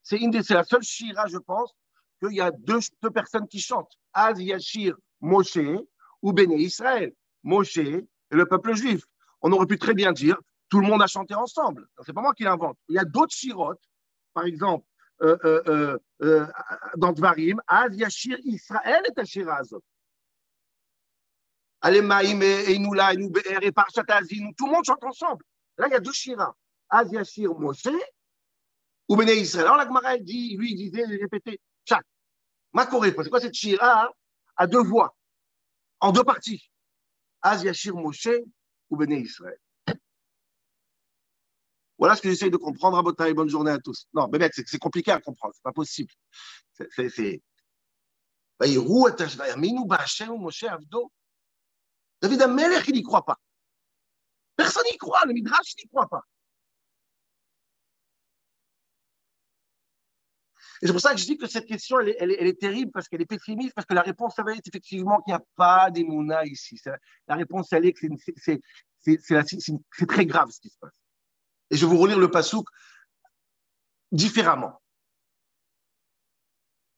c'est 0.03 0.19
la 0.19 0.63
seule 0.63 0.83
Shira, 0.83 1.25
je 1.27 1.39
pense, 1.39 1.73
qu'il 2.19 2.35
y 2.35 2.41
a 2.41 2.51
deux, 2.51 2.79
personnes 3.13 3.47
qui 3.47 3.59
chantent. 3.59 3.91
Az 4.13 4.39
Yashir 4.39 4.95
Moshe 5.21 5.57
ou 6.21 6.33
Béné 6.33 6.57
Israël. 6.57 7.13
Moshe 7.43 7.77
et 7.77 8.07
le 8.31 8.45
peuple 8.45 8.75
juif. 8.75 9.03
On 9.41 9.51
aurait 9.51 9.67
pu 9.67 9.77
très 9.77 9.93
bien 9.93 10.11
dire 10.11 10.37
tout 10.69 10.79
le 10.79 10.87
monde 10.87 11.01
a 11.01 11.07
chanté 11.07 11.35
ensemble. 11.35 11.87
C'est 12.05 12.13
pas 12.13 12.21
moi 12.21 12.33
qui 12.33 12.43
l'invente. 12.43 12.77
Il 12.89 12.95
y 12.95 12.99
a 12.99 13.05
d'autres 13.05 13.35
shirotes, 13.35 13.83
par 14.33 14.45
exemple, 14.45 14.85
euh, 15.21 15.37
euh, 15.45 15.97
euh, 16.23 16.47
dans 16.97 17.13
Dvarim, 17.13 17.61
Az 17.67 17.95
Yashir 17.95 18.37
Israël 18.43 19.01
est 19.05 19.17
un 19.19 19.23
shirazot 19.23 19.81
et 21.91 22.73
Inoula, 22.73 23.13
et 23.13 23.17
et 23.17 23.71
tout 24.57 24.65
le 24.65 24.71
monde 24.71 24.85
chante 24.85 25.03
ensemble. 25.03 25.45
Là, 25.77 25.87
il 25.87 25.91
y 25.91 25.95
a 25.95 25.99
deux 25.99 26.11
Shira. 26.11 26.55
Az 26.89 27.11
Yashir 27.11 27.53
Moshe 27.55 27.87
ou 29.07 29.15
Bene 29.15 29.29
Israël. 29.29 29.67
Alors 29.67 29.77
la 29.77 29.85
Gemara, 29.85 30.17
dit, 30.17 30.55
lui, 30.57 30.71
il 30.71 30.75
disait, 30.77 31.03
il 31.07 31.19
répétait, 31.21 31.59
chaque. 31.85 32.05
Makoré, 32.73 33.13
c'est 33.15 33.29
quoi 33.29 33.39
cette 33.39 33.53
Shira 33.53 34.11
à 34.57 34.67
deux 34.67 34.83
voix, 34.83 35.15
en 35.99 36.11
deux 36.11 36.23
parties 36.23 36.69
Az 37.41 37.63
Yashir 37.63 37.95
Moshe 37.95 38.29
ou 38.89 38.97
Bene 38.97 39.13
Israël. 39.13 39.59
Voilà 41.97 42.15
ce 42.15 42.21
que 42.21 42.29
j'essaie 42.29 42.49
de 42.49 42.57
comprendre. 42.57 42.97
Rabotai, 42.97 43.33
bonne 43.33 43.49
journée 43.49 43.71
à 43.71 43.79
tous. 43.79 44.07
Non, 44.13 44.27
mais 44.27 44.49
c'est 44.51 44.77
compliqué 44.77 45.11
à 45.11 45.21
comprendre, 45.21 45.53
c'est 45.55 45.63
pas 45.63 45.71
possible. 45.71 46.11
C'est. 46.73 47.41
David 52.21 52.41
Amelech, 52.41 52.87
il 52.87 52.93
n'y 52.93 53.03
croit 53.03 53.25
pas. 53.25 53.37
Personne 54.55 54.83
n'y 54.91 54.97
croit, 54.97 55.25
le 55.25 55.33
Midrash 55.33 55.75
n'y 55.77 55.87
croit 55.89 56.07
pas. 56.07 56.21
Et 60.81 60.87
c'est 60.87 60.91
pour 60.91 61.01
ça 61.01 61.13
que 61.13 61.19
je 61.19 61.25
dis 61.25 61.37
que 61.37 61.47
cette 61.47 61.65
question, 61.65 61.99
elle 61.99 62.31
est, 62.31 62.59
terrible 62.59 62.91
parce 62.91 63.07
qu'elle 63.07 63.21
est 63.21 63.25
pessimiste, 63.25 63.73
parce 63.73 63.87
que 63.87 63.93
la 63.93 64.01
réponse, 64.01 64.35
ça 64.35 64.43
va 64.43 64.53
être 64.53 64.67
effectivement 64.67 65.21
qu'il 65.21 65.33
n'y 65.33 65.37
a 65.37 65.43
pas 65.55 65.89
d'Emouna 65.91 66.45
ici. 66.45 66.79
La 67.27 67.35
réponse, 67.35 67.71
elle 67.71 67.85
est 67.85 67.93
que 67.93 68.07
c'est 68.37 68.61
très 70.07 70.25
grave 70.25 70.51
ce 70.51 70.59
qui 70.59 70.69
se 70.69 70.77
passe. 70.79 70.99
Et 71.71 71.77
je 71.77 71.85
vais 71.85 71.91
vous 71.91 71.99
relire 71.99 72.19
le 72.19 72.29
pasouk 72.29 72.67
différemment. 74.11 74.81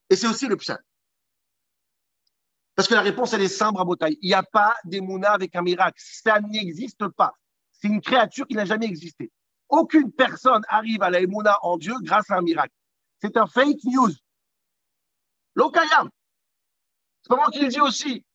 Et 0.10 0.16
c'est 0.16 0.28
aussi 0.28 0.48
le 0.48 0.58
pshat. 0.58 0.80
Parce 2.76 2.88
que 2.88 2.94
la 2.94 3.02
réponse, 3.02 3.34
elle 3.34 3.42
est 3.42 3.48
simple, 3.48 3.80
à 3.80 4.10
Il 4.10 4.18
n'y 4.22 4.34
a 4.34 4.44
pas 4.44 4.76
d'Emouna 4.86 5.32
avec 5.32 5.56
un 5.56 5.62
miracle. 5.62 6.00
Ça 6.00 6.40
n'existe 6.40 7.08
pas. 7.10 7.34
C'est 7.72 7.88
une 7.88 8.02
créature 8.02 8.48
qui 8.48 8.56
n'a 8.56 8.66
jamais 8.66 8.86
existé. 8.86 9.32
Aucune 9.70 10.12
personne 10.12 10.62
arrive 10.70 11.04
à 11.04 11.10
la 11.10 11.20
Emouna 11.20 11.58
en 11.62 11.78
Dieu 11.78 11.94
grâce 12.02 12.30
à 12.32 12.38
un 12.38 12.42
miracle. 12.42 12.74
C'est 13.22 13.38
un 13.38 13.48
fake 13.48 13.84
news. 13.86 14.12
L'Okayam. 15.56 16.10
C'est 17.22 17.30
pas 17.30 17.36
moi 17.36 17.50
qui 17.52 17.60
le 17.60 17.68
dis 17.68 17.82
aussi. 17.82 18.26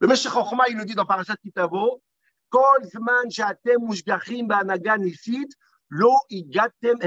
Le 0.00 0.08
Meshach 0.08 0.32
Chochma, 0.32 0.68
il 0.68 0.76
le 0.76 0.84
dit 0.84 0.94
dans 0.94 1.06
Parashat 1.06 1.36
Kitavo, 1.36 2.02
Kol 2.50 2.84
zman 2.84 3.30
she'atem 3.30 3.80
mushgachim 3.80 4.46
ba'anaga 4.46 4.98
nisit, 4.98 5.48
lo 5.88 6.12
igatem 6.30 6.98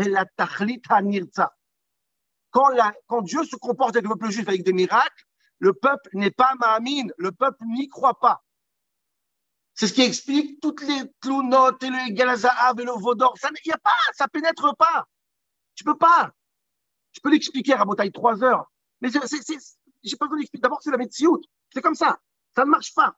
ha'nirza. 0.90 1.54
Quand, 2.52 3.22
Dieu 3.22 3.44
se 3.44 3.56
comporte 3.56 3.96
avec 3.96 4.04
le 4.04 4.16
peuple 4.16 4.32
juif 4.32 4.48
avec 4.48 4.64
des 4.64 4.74
miracles, 4.74 5.26
le 5.60 5.74
peuple 5.74 6.10
n'est 6.14 6.32
pas 6.32 6.54
Mahamine, 6.60 7.12
le 7.18 7.32
peuple 7.32 7.64
n'y 7.66 7.88
croit 7.88 8.20
pas. 8.20 8.44
C'est 9.74 9.88
ce 9.88 9.94
qui 9.94 10.02
explique 10.02 10.60
toutes 10.60 10.82
les 10.82 11.04
clounotes 11.22 11.84
et 11.84 11.90
le 11.90 12.14
Galazahav 12.14 12.80
et 12.80 12.84
le 12.84 12.94
Vaudor. 12.94 13.38
Ça 13.38 13.50
n'y 13.52 13.72
a 13.72 13.78
pas, 13.78 13.92
ça 14.14 14.28
pénètre 14.28 14.76
pas. 14.76 15.06
Tu 15.78 15.84
peux 15.84 15.98
pas. 15.98 16.34
Je 17.14 17.22
peux 17.22 17.30
l'expliquer 17.30 17.74
à 17.74 17.78
Rabotaille 17.78 18.12
trois 18.12 18.44
heures. 18.44 18.70
Mais 19.00 19.10
j'ai 19.10 19.20
pas 20.18 20.26
besoin 20.26 20.40
d'expliquer. 20.40 20.62
D'abord, 20.62 20.82
c'est 20.82 20.92
la 20.92 20.98
médecine. 20.98 21.30
C'est 21.72 21.82
comme 21.82 21.96
ça. 21.96 22.20
Ça 22.56 22.66
ne 22.66 22.70
marche 22.70 22.94
pas. 22.94 23.16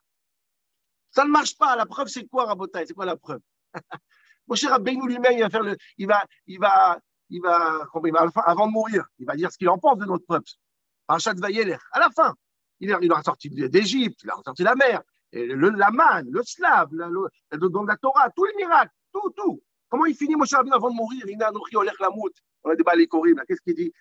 Ça 1.12 1.24
ne 1.26 1.30
marche 1.32 1.58
pas. 1.58 1.76
La 1.76 1.86
preuve, 1.86 2.08
c'est 2.08 2.28
quoi, 2.28 2.46
Rabotaille 2.46 2.86
C'est 2.86 2.94
quoi 2.94 3.06
la 3.06 3.16
preuve? 3.16 3.40
Mon 4.48 4.56
cher 4.56 4.74
Abbeinou 4.74 5.08
lui-même, 5.08 5.34
il 5.34 5.42
va 5.42 5.50
faire 5.50 5.64
le, 5.64 5.78
il 5.98 6.08
va, 6.08 6.26
il 6.48 6.60
va, 6.60 7.00
il 7.30 7.40
va, 7.40 7.88
avant 8.46 8.68
de 8.68 8.72
mourir, 8.72 9.06
il 9.20 9.26
va 9.26 9.36
dire 9.36 9.52
ce 9.52 9.58
qu'il 9.58 9.70
en 9.70 9.78
pense 9.78 9.98
de 10.00 10.06
notre 10.06 10.26
peuple. 10.26 10.50
Parachat 11.06 11.36
Vayeler, 11.36 11.78
à 11.92 12.00
la 12.00 12.10
fin, 12.10 12.34
il, 12.80 12.96
il 13.02 13.14
a 13.14 13.22
sorti 13.22 13.50
d'Égypte, 13.50 14.22
il 14.24 14.30
a 14.32 14.36
sorti 14.44 14.64
la 14.64 14.74
mer, 14.74 15.04
le, 15.34 15.70
la 15.70 15.92
manne, 15.92 16.30
le 16.32 16.42
slave, 16.44 16.90
le, 16.92 17.08
le, 17.10 17.86
la 17.88 17.98
Torah, 17.98 18.32
tous 18.32 18.46
les 18.46 18.56
miracles, 18.56 18.92
tout, 19.14 19.30
tout. 19.36 19.62
Comment 19.88 20.06
il 20.06 20.16
finit 20.16 20.36
Moshe 20.36 20.54
Rabbeinu 20.54 20.74
avant 20.74 20.90
de 20.90 20.96
mourir? 20.96 21.24
Il 21.28 21.42
a 21.44 21.50
Anochi 21.50 21.76
Olech 21.76 22.00
Lamout. 22.00 22.32
On 22.64 22.72
a 22.72 22.96
les 22.96 23.08
Korim, 23.08 23.42
qu'est-ce 23.48 23.62
qu'il 23.62 23.76
dit? 23.76 23.94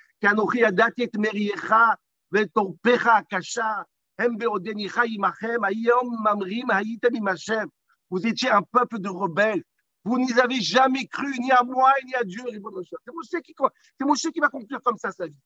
Vous 8.11 8.27
étiez 8.27 8.51
un 8.51 8.63
peuple 8.63 8.99
de 8.99 9.09
rebelles. 9.09 9.63
Vous 10.05 10.19
n'y 10.19 10.33
avez 10.41 10.61
jamais 10.61 11.07
cru, 11.07 11.39
ni 11.39 11.53
à 11.53 11.63
moi, 11.63 11.93
ni 12.05 12.15
à 12.15 12.25
Dieu. 12.25 12.43
C'est 12.49 14.05
Moshe 14.05 14.21
qui, 14.33 14.41
va 14.41 14.49
conclure 14.49 14.81
comme 14.83 14.97
ça 14.97 15.13
sa 15.13 15.27
vie. 15.27 15.39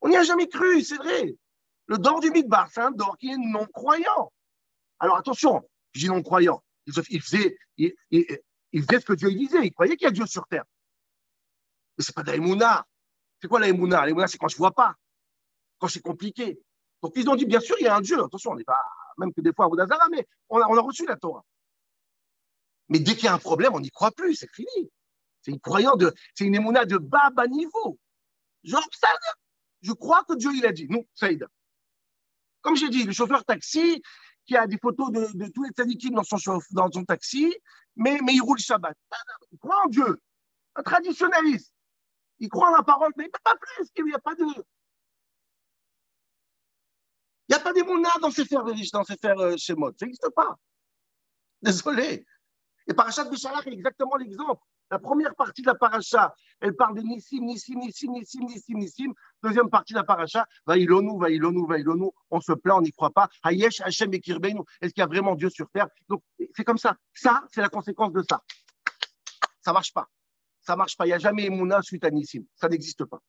On 0.00 0.08
n'y 0.08 0.16
a 0.16 0.22
jamais 0.22 0.48
cru, 0.48 0.82
c'est 0.82 0.96
vrai. 0.96 1.34
Le 1.86 1.98
dor 1.98 2.20
du 2.20 2.30
Midbar, 2.30 2.70
c'est 2.72 2.80
un 2.80 2.92
dor 2.92 3.18
qui 3.18 3.30
est 3.30 3.36
non-croyant. 3.36 4.32
Alors 4.98 5.16
attention, 5.16 5.62
je 5.92 6.00
dis 6.00 6.08
non-croyant. 6.08 6.62
Il, 6.86 7.92
il, 8.10 8.82
faisait 8.82 9.00
ce 9.00 9.04
que 9.04 9.12
Dieu 9.12 9.30
disait. 9.32 9.64
Il 9.64 9.72
croyait 9.72 9.96
qu'il 9.96 10.06
y 10.06 10.08
a 10.08 10.12
Dieu 10.12 10.26
sur 10.26 10.46
terre. 10.46 10.64
Mais 12.00 12.04
ce 12.04 12.12
n'est 12.12 12.14
pas 12.14 12.22
de 12.22 12.58
la 12.58 12.86
C'est 13.42 13.46
quoi 13.46 13.60
la 13.60 13.68
émouna 13.68 14.26
c'est 14.26 14.38
quand 14.38 14.48
je 14.48 14.54
ne 14.54 14.58
vois 14.58 14.72
pas, 14.72 14.94
quand 15.78 15.88
c'est 15.88 16.00
compliqué. 16.00 16.58
Donc 17.02 17.12
ils 17.14 17.28
ont 17.28 17.36
dit, 17.36 17.44
bien 17.44 17.60
sûr, 17.60 17.76
il 17.78 17.84
y 17.84 17.88
a 17.88 17.94
un 17.94 18.00
Dieu. 18.00 18.18
Attention, 18.24 18.52
on 18.52 18.54
n'est 18.54 18.64
pas, 18.64 18.82
même 19.18 19.34
que 19.34 19.42
des 19.42 19.52
fois 19.52 19.66
à 19.66 19.68
Vodazara, 19.68 20.08
mais 20.10 20.26
on 20.48 20.62
a, 20.62 20.80
reçu 20.80 21.04
la 21.04 21.16
Torah. 21.16 21.44
Mais 22.88 23.00
dès 23.00 23.16
qu'il 23.16 23.26
y 23.26 23.28
a 23.28 23.34
un 23.34 23.38
problème, 23.38 23.74
on 23.74 23.80
n'y 23.80 23.90
croit 23.90 24.12
plus, 24.12 24.34
c'est 24.34 24.50
fini. 24.50 24.90
C'est 25.42 25.50
une 25.50 25.60
croyance 25.60 25.98
de, 25.98 26.14
c'est 26.34 26.46
une 26.46 26.54
de 26.54 26.96
bas 26.96 27.28
bas 27.34 27.46
niveau. 27.46 27.98
Genre, 28.64 28.88
je 29.82 29.92
crois 29.92 30.24
que 30.24 30.34
Dieu, 30.36 30.52
il 30.54 30.64
a 30.64 30.72
dit. 30.72 30.86
Non, 30.88 31.04
Saïd. 31.14 31.46
Comme 32.62 32.76
j'ai 32.76 32.88
dit, 32.88 33.04
le 33.04 33.12
chauffeur 33.12 33.44
taxi 33.44 34.00
qui 34.46 34.56
a 34.56 34.66
des 34.66 34.78
photos 34.78 35.12
de, 35.12 35.48
tous 35.48 35.64
les 35.64 35.70
tzadikim 35.72 36.14
dans 36.14 36.24
son, 36.24 36.38
dans 36.70 36.90
son 36.90 37.04
taxi, 37.04 37.54
mais, 37.94 38.18
mais 38.24 38.32
il 38.32 38.40
roule 38.40 38.58
Shabbat. 38.58 38.96
Il 39.52 39.58
croit 39.58 39.82
en 39.84 39.88
Dieu. 39.88 40.18
Un 40.76 40.82
traditionnaliste. 40.82 41.74
Il 42.40 42.48
croit 42.48 42.70
en 42.70 42.76
la 42.76 42.82
parole, 42.82 43.12
mais 43.16 43.24
il 43.24 43.26
ne 43.28 43.32
peut 43.32 43.38
pas 43.44 43.56
plus. 43.56 43.88
Il 43.96 44.04
n'y 44.04 44.14
a 44.14 44.18
pas 44.18 44.34
de. 44.34 44.44
Il 47.48 47.54
n'y 47.54 47.56
a 47.56 47.60
pas 47.60 47.72
d'émouna 47.72 48.10
dans 48.20 48.30
ces 48.30 48.44
fers 48.44 48.64
dans 48.64 49.04
ces 49.04 49.16
fers 49.16 49.38
euh, 49.38 49.56
chez 49.56 49.74
Ça 49.74 50.06
n'existe 50.06 50.30
pas. 50.34 50.56
Désolé. 51.62 52.24
Et 52.86 52.94
Parachat 52.94 53.24
Bishalach 53.24 53.66
est 53.66 53.72
exactement 53.72 54.16
l'exemple. 54.16 54.62
La 54.90 54.98
première 54.98 55.34
partie 55.36 55.62
de 55.62 55.68
la 55.68 55.76
paracha, 55.76 56.34
elle 56.60 56.74
parle 56.74 56.96
de 56.96 57.02
Nissim, 57.02 57.44
Nissim, 57.44 57.78
Nissim, 57.78 58.10
Nissim, 58.10 58.44
Nissim, 58.44 58.78
Nissim. 58.78 59.12
Deuxième 59.42 59.70
partie 59.70 59.92
de 59.92 59.98
la 59.98 60.04
paracha, 60.04 60.46
Vaïlonou, 60.66 61.18
Vaïlonou, 61.18 61.66
Vaïlonou. 61.66 62.12
On 62.30 62.40
se 62.40 62.52
plaint, 62.52 62.78
on 62.78 62.82
n'y 62.82 62.90
croit 62.90 63.10
pas. 63.10 63.28
Hayesh, 63.44 63.80
Hachem 63.82 64.12
et 64.14 64.20
Kirbeinu. 64.20 64.62
Est-ce 64.80 64.92
qu'il 64.92 65.02
y 65.02 65.04
a 65.04 65.06
vraiment 65.06 65.36
Dieu 65.36 65.50
sur 65.50 65.70
terre? 65.70 65.86
Donc, 66.08 66.22
c'est 66.56 66.64
comme 66.64 66.78
ça. 66.78 66.96
Ça, 67.14 67.44
c'est 67.52 67.60
la 67.60 67.68
conséquence 67.68 68.12
de 68.12 68.22
ça. 68.28 68.42
Ça 69.60 69.72
marche 69.72 69.92
pas. 69.92 70.08
Ça 70.60 70.76
marche 70.76 70.96
pas. 70.96 71.06
Il 71.06 71.08
n'y 71.08 71.14
a 71.14 71.18
jamais 71.18 71.46
Emouna 71.46 71.82
suite 71.82 72.04
à 72.04 72.10
Nissim. 72.10 72.44
Ça 72.54 72.68
n'existe 72.68 73.04
pas. 73.04 73.20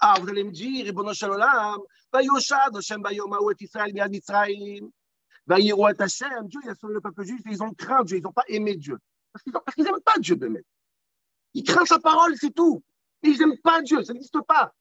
Ah, 0.00 0.14
vous 0.20 0.28
allez 0.28 0.44
me 0.44 0.52
dire, 0.52 0.84
Ribono 0.86 1.12
Shalom, 1.12 1.80
Vayoshad, 2.12 2.76
Hashem 2.76 3.02
Israël, 3.60 3.92
Miad 3.92 4.12
Vayiru 5.48 5.90
et 5.90 5.94
Dieu, 6.44 6.60
il 6.62 6.70
a 6.70 6.74
sauvé 6.74 6.94
le 6.94 7.00
peuple 7.00 7.24
juif, 7.24 7.40
ils 7.46 7.62
ont 7.62 7.72
craint 7.72 8.04
Dieu, 8.04 8.18
ils 8.18 8.22
n'ont 8.22 8.32
pas 8.32 8.44
aimé 8.48 8.76
Dieu. 8.76 8.98
Parce 9.32 9.74
qu'ils 9.74 9.84
n'aiment 9.84 10.00
pas 10.04 10.18
Dieu, 10.18 10.36
Bémet. 10.36 10.62
Ils 11.54 11.64
craignent 11.64 11.86
sa 11.86 11.98
parole, 11.98 12.36
c'est 12.36 12.54
tout. 12.54 12.82
Ils 13.22 13.38
n'aiment 13.38 13.58
pas 13.58 13.80
Dieu, 13.80 14.04
ça 14.04 14.12
n'existe 14.12 14.40
pas. 14.46 14.72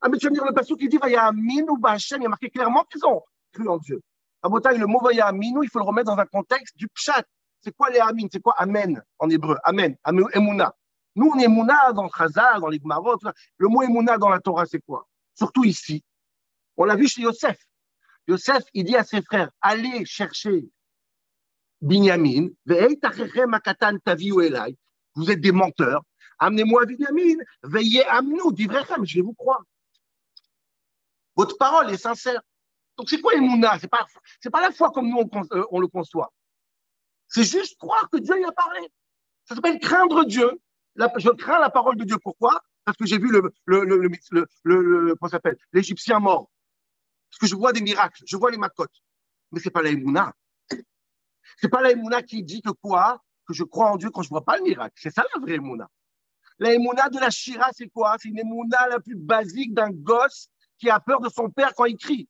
Ah, 0.00 0.08
mais 0.08 0.18
tu 0.18 0.26
vas 0.26 0.30
me 0.30 0.36
dire 0.36 0.44
le 0.44 0.54
passage 0.54 0.76
qui 0.76 0.88
dit 0.88 0.96
Vayamin 0.96 1.66
ou 1.68 1.76
Bachem, 1.76 2.20
il 2.20 2.24
y 2.24 2.26
a 2.26 2.30
marqué 2.30 2.50
clairement 2.50 2.84
qu'ils 2.84 3.04
ont 3.04 3.22
cru 3.52 3.68
en 3.68 3.76
Dieu. 3.78 4.00
À 4.42 4.48
Botaï, 4.48 4.78
le 4.78 4.86
mot 4.86 5.00
Vayamin, 5.00 5.62
il 5.62 5.68
faut 5.70 5.78
le 5.78 5.84
remettre 5.84 6.10
dans 6.10 6.18
un 6.18 6.26
contexte 6.26 6.76
du 6.76 6.88
Pshat. 6.88 7.24
C'est 7.60 7.74
quoi 7.74 7.90
les 7.90 7.98
Amin 7.98 8.26
C'est 8.30 8.40
quoi 8.40 8.54
Amen 8.58 9.02
en 9.18 9.28
hébreu? 9.28 9.56
Amen, 9.64 9.96
Emouna. 10.34 10.74
Nous, 11.14 11.30
on 11.34 11.38
est 11.38 11.44
Emouna 11.44 11.92
dans 11.92 12.08
Chazar, 12.08 12.60
dans 12.60 12.68
les 12.68 12.78
Gmarot. 12.78 13.18
Le 13.58 13.68
mot 13.68 13.82
Emouna 13.82 14.18
dans 14.18 14.28
la 14.28 14.38
Torah, 14.38 14.66
c'est 14.66 14.80
quoi? 14.80 15.08
Surtout 15.34 15.64
ici. 15.64 16.04
On 16.76 16.84
l'a 16.84 16.94
vu 16.94 17.08
chez 17.08 17.22
Yosef. 17.22 17.58
Yosef, 18.28 18.64
il 18.74 18.84
dit 18.84 18.96
à 18.96 19.04
ses 19.04 19.22
frères 19.22 19.50
allez 19.60 20.04
chercher 20.04 20.64
Binyamin, 21.80 22.48
vous 25.14 25.30
êtes 25.30 25.40
des 25.40 25.52
menteurs, 25.52 26.02
amenez-moi 26.38 26.86
Binyamin, 26.86 27.42
veillez 27.62 28.04
à 28.06 28.22
nous, 28.22 28.50
d'Ivrechem, 28.52 29.04
je 29.04 29.16
vais 29.16 29.22
vous 29.22 29.34
croire. 29.34 29.62
Votre 31.36 31.56
parole 31.58 31.90
est 31.92 31.98
sincère. 31.98 32.40
Donc 32.96 33.10
c'est 33.10 33.20
quoi 33.20 33.34
Emouna? 33.34 33.78
C'est 33.78 33.88
pas, 33.88 34.06
c'est 34.40 34.50
pas 34.50 34.62
la 34.62 34.72
foi 34.72 34.90
comme 34.90 35.08
nous 35.08 35.28
on 35.70 35.80
le 35.80 35.86
conçoit. 35.86 36.32
C'est 37.28 37.44
juste 37.44 37.78
croire 37.78 38.08
que 38.10 38.18
Dieu 38.18 38.40
y 38.40 38.44
a 38.44 38.52
parlé. 38.52 38.80
Ça 39.44 39.54
s'appelle 39.54 39.78
craindre 39.78 40.24
Dieu. 40.24 40.60
je 40.96 41.30
crains 41.30 41.58
la 41.58 41.70
parole 41.70 41.96
de 41.96 42.04
Dieu. 42.04 42.16
Pourquoi? 42.22 42.62
Parce 42.84 42.96
que 42.96 43.06
j'ai 43.06 43.18
vu 43.18 43.30
le, 43.30 43.52
le, 43.66 43.84
le, 43.84 43.98
le, 43.98 44.46
le 44.64 45.14
s'appelle? 45.28 45.56
l'Égyptien 45.72 46.20
mort. 46.20 46.50
Parce 47.30 47.38
que 47.40 47.46
je 47.46 47.56
vois 47.56 47.72
des 47.72 47.80
miracles, 47.80 48.22
je 48.26 48.36
vois 48.36 48.50
les 48.50 48.56
macotes. 48.56 49.02
Mais 49.50 49.60
c'est 49.60 49.70
pas 49.70 49.82
la 49.82 49.90
Emouna. 49.90 50.32
C'est 51.58 51.68
pas 51.68 51.80
la 51.80 51.90
Emouna 51.90 52.22
qui 52.22 52.42
dit 52.42 52.62
que 52.62 52.70
quoi? 52.70 53.22
Que 53.46 53.54
je 53.54 53.64
crois 53.64 53.90
en 53.90 53.96
Dieu 53.96 54.10
quand 54.10 54.22
je 54.22 54.28
vois 54.28 54.44
pas 54.44 54.56
le 54.56 54.62
miracle. 54.62 54.94
C'est 54.96 55.10
ça 55.14 55.24
la 55.34 55.40
vraie 55.40 55.54
Emouna. 55.54 55.88
La 56.58 56.72
Emouna 56.72 57.08
de 57.08 57.18
la 57.18 57.30
Shira, 57.30 57.70
c'est 57.72 57.88
quoi? 57.88 58.16
C'est 58.20 58.28
une 58.28 58.38
Emouna 58.38 58.88
la 58.88 59.00
plus 59.00 59.16
basique 59.16 59.74
d'un 59.74 59.90
gosse 59.90 60.48
qui 60.78 60.88
a 60.90 61.00
peur 61.00 61.20
de 61.20 61.28
son 61.28 61.50
père 61.50 61.74
quand 61.74 61.84
il 61.84 61.96
crie. 61.96 62.28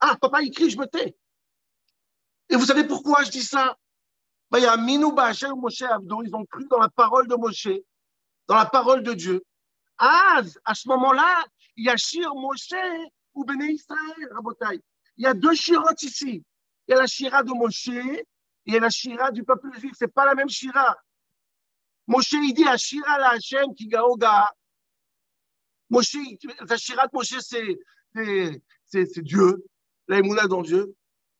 Ah, 0.00 0.16
papa, 0.20 0.42
il 0.42 0.50
crie, 0.50 0.70
je 0.70 0.78
me 0.78 0.86
tais. 0.86 1.16
Et 2.48 2.56
vous 2.56 2.66
savez 2.66 2.84
pourquoi 2.84 3.24
je 3.24 3.30
dis 3.30 3.42
ça? 3.42 3.76
Ils 4.54 6.34
ont 6.34 6.44
cru 6.46 6.66
dans 6.68 6.78
la 6.78 6.88
parole 6.88 7.26
de 7.28 7.34
Moshe, 7.34 7.68
dans 8.46 8.54
la 8.56 8.66
parole 8.66 9.02
de 9.02 9.12
Dieu. 9.12 9.42
Ah, 9.98 10.42
à 10.64 10.74
ce 10.74 10.88
moment-là, 10.88 11.44
il 11.76 11.86
y 11.86 11.88
a 11.88 11.96
Shir 11.96 12.34
Moshe 12.34 12.74
ou 13.34 13.44
Béné 13.44 13.72
Israël, 13.72 14.28
Rabotai. 14.32 14.80
Il 15.16 15.24
y 15.24 15.26
a 15.26 15.34
deux 15.34 15.54
Shirotes 15.54 16.02
ici. 16.02 16.44
Il 16.86 16.92
y 16.92 16.94
a 16.94 16.98
la 16.98 17.06
Shira 17.06 17.42
de 17.42 17.52
Moshe 17.52 17.88
et 17.88 18.24
il 18.66 18.74
y 18.74 18.76
a 18.76 18.80
la 18.80 18.90
Shira 18.90 19.30
du 19.30 19.42
peuple 19.42 19.68
juif. 19.78 19.92
Ce 19.98 20.04
n'est 20.04 20.10
pas 20.10 20.24
la 20.24 20.34
même 20.34 20.48
Shira. 20.48 20.96
Moshe, 22.06 22.32
il 22.32 22.54
dit 22.54 22.64
la 22.64 22.76
Shira 22.76 23.18
la 23.18 23.30
Hashem 23.30 23.74
qui 23.74 23.88
gaoga. 23.88 24.48
Moshe, 25.90 26.16
la 26.68 26.76
Shira 26.76 27.06
de 27.06 27.10
Moshe, 27.12 27.38
c'est 27.40 29.22
Dieu. 29.22 29.64
La 30.08 30.20
dans 30.46 30.62
Dieu. 30.62 30.94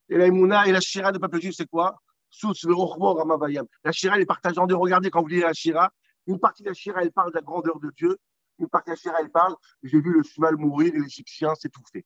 Et 0.08 0.16
la 0.16 0.26
et 0.66 0.72
la 0.72 0.80
Shira 0.80 1.12
du 1.12 1.18
peuple 1.20 1.40
juif, 1.40 1.54
c'est 1.56 1.68
quoi? 1.68 1.96
La 2.42 3.92
Shira, 3.92 4.16
elle 4.16 4.22
est 4.22 4.26
partagée 4.26 4.58
en 4.58 4.66
deux. 4.66 4.76
Regardez 4.76 5.10
quand 5.10 5.22
vous 5.22 5.28
lisez 5.28 5.42
la 5.42 5.52
Shira. 5.52 5.90
Une 6.26 6.38
partie 6.38 6.62
de 6.62 6.68
la 6.68 6.74
Shira, 6.74 7.02
elle 7.02 7.12
parle 7.12 7.30
de 7.30 7.36
la 7.36 7.42
grandeur 7.42 7.78
de 7.78 7.90
Dieu. 7.96 8.18
Une 8.58 8.68
partie 8.68 8.90
de 8.90 8.94
la 8.94 8.96
Shira, 8.96 9.16
elle 9.20 9.30
parle 9.30 9.54
j'ai 9.82 10.00
vu 10.00 10.12
le 10.12 10.22
cheval 10.22 10.56
mourir 10.56 10.94
et 10.94 10.98
l'Égyptien 10.98 11.54
s'étouffer. 11.54 12.04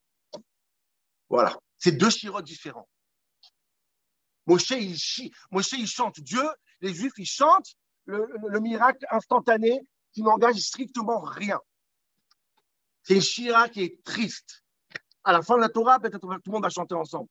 Voilà. 1.29 1.57
C'est 1.79 1.93
deux 1.93 2.11
Shirotes 2.11 2.45
différents. 2.45 2.89
Moshe 4.47 4.71
il, 4.71 4.97
il 5.53 5.87
chante 5.87 6.21
Dieu, 6.21 6.43
les 6.81 6.93
Juifs, 6.93 7.13
ils 7.19 7.27
chantent 7.27 7.77
le, 8.05 8.61
miracle 8.61 9.07
instantané 9.11 9.81
qui 10.13 10.23
n'engage 10.23 10.57
strictement 10.57 11.21
rien. 11.21 11.61
C'est 13.03 13.15
une 13.15 13.21
Shira 13.21 13.69
qui 13.69 13.83
est 13.83 14.03
triste. 14.05 14.65
À 15.23 15.33
la 15.33 15.43
fin 15.43 15.57
de 15.57 15.61
la 15.61 15.69
Torah, 15.69 16.01
peut-être 16.01 16.19
tout 16.19 16.29
le 16.29 16.53
monde 16.53 16.63
va 16.63 16.71
chanter 16.71 16.95
ensemble. 16.95 17.29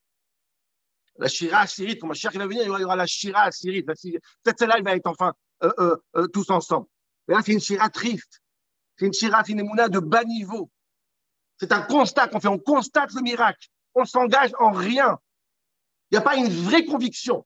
La 1.20 1.28
Shira 1.28 1.60
assyrite, 1.60 2.00
comme 2.00 2.14
cher 2.14 2.32
qui 2.32 2.38
va 2.38 2.48
venir, 2.48 2.64
il 2.64 2.82
y 2.82 2.84
aura 2.84 2.96
la 2.96 3.06
Shira 3.06 3.44
assyrite. 3.44 3.86
Peut-être 3.86 4.58
celle-là, 4.58 4.78
il 4.78 4.84
va 4.86 4.96
être 4.96 5.08
enfin 5.08 5.34
euh, 5.64 5.72
euh, 5.80 5.98
euh, 6.16 6.28
tous 6.28 6.50
ensemble. 6.50 6.88
Mais 7.28 7.36
là, 7.36 7.42
c'est 7.46 7.52
une 7.52 7.60
Shira 7.60 7.90
triste. 7.90 8.42
C'est 8.98 9.06
une 9.06 9.14
Shira, 9.14 9.44
c'est 9.44 9.54
de 9.54 10.00
bas 10.00 10.24
niveau. 10.24 10.72
C'est 11.58 11.74
un 11.74 11.82
constat 11.82 12.30
qu'on 12.30 12.40
fait. 12.40 12.48
On 12.48 12.58
constate 12.58 13.12
le 13.14 13.22
miracle. 13.22 13.68
On 13.96 14.06
s'engage 14.06 14.52
en 14.60 14.72
rien. 14.72 15.20
Il 16.10 16.16
n'y 16.16 16.18
a 16.20 16.22
pas 16.22 16.38
une 16.38 16.48
vraie 16.48 16.86
conviction. 16.86 17.46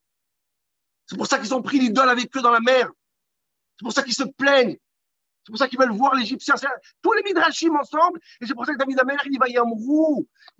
C'est 1.07 1.17
pour 1.17 1.25
ça 1.25 1.39
qu'ils 1.39 1.53
ont 1.53 1.63
pris 1.63 1.79
l'idole 1.79 2.09
avec 2.09 2.35
eux 2.37 2.41
dans 2.41 2.51
la 2.51 2.59
mer. 2.59 2.91
C'est 3.77 3.83
pour 3.83 3.93
ça 3.93 4.03
qu'ils 4.03 4.13
se 4.13 4.23
plaignent. 4.23 4.77
C'est 5.45 5.51
pour 5.51 5.57
ça 5.57 5.67
qu'ils 5.67 5.79
veulent 5.79 5.91
voir 5.91 6.13
l'Égyptien. 6.13 6.55
Tous 7.01 7.13
les 7.13 7.23
midrashim 7.23 7.75
ensemble. 7.75 8.19
Et 8.39 8.45
c'est 8.45 8.53
pour 8.53 8.65
ça 8.65 8.73
que 8.73 8.77
David 8.77 8.99
Amer, 8.99 9.19
il 9.25 9.39
va 9.39 9.49
y. 9.49 9.57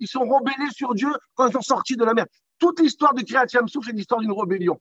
Ils 0.00 0.08
sont 0.08 0.20
rebellés 0.20 0.70
sur 0.72 0.94
Dieu 0.94 1.10
quand 1.34 1.46
ils 1.46 1.52
sont 1.52 1.62
sortis 1.62 1.96
de 1.96 2.04
la 2.04 2.12
mer. 2.12 2.26
Toute 2.64 2.80
l'histoire 2.80 3.12
de 3.12 3.20
Kriyat 3.20 3.44
Yamsouf, 3.52 3.84
c'est 3.84 3.92
l'histoire 3.92 4.20
d'une 4.22 4.32
rébellion. 4.32 4.80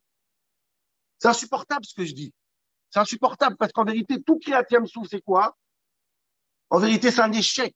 C'est 1.20 1.28
insupportable 1.28 1.84
ce 1.84 1.94
que 1.94 2.06
je 2.06 2.14
dis. 2.14 2.34
C'est 2.90 3.02
insupportable 3.02 3.58
parce 3.58 3.74
qu'en 3.74 3.84
vérité, 3.84 4.24
tout 4.24 4.40
Kriyat 4.40 4.64
Yamsouf, 4.72 5.06
c'est 5.10 5.20
quoi? 5.20 5.58
En 6.70 6.80
vérité, 6.80 7.12
c'est 7.12 7.20
un 7.20 7.34
échec. 7.34 7.76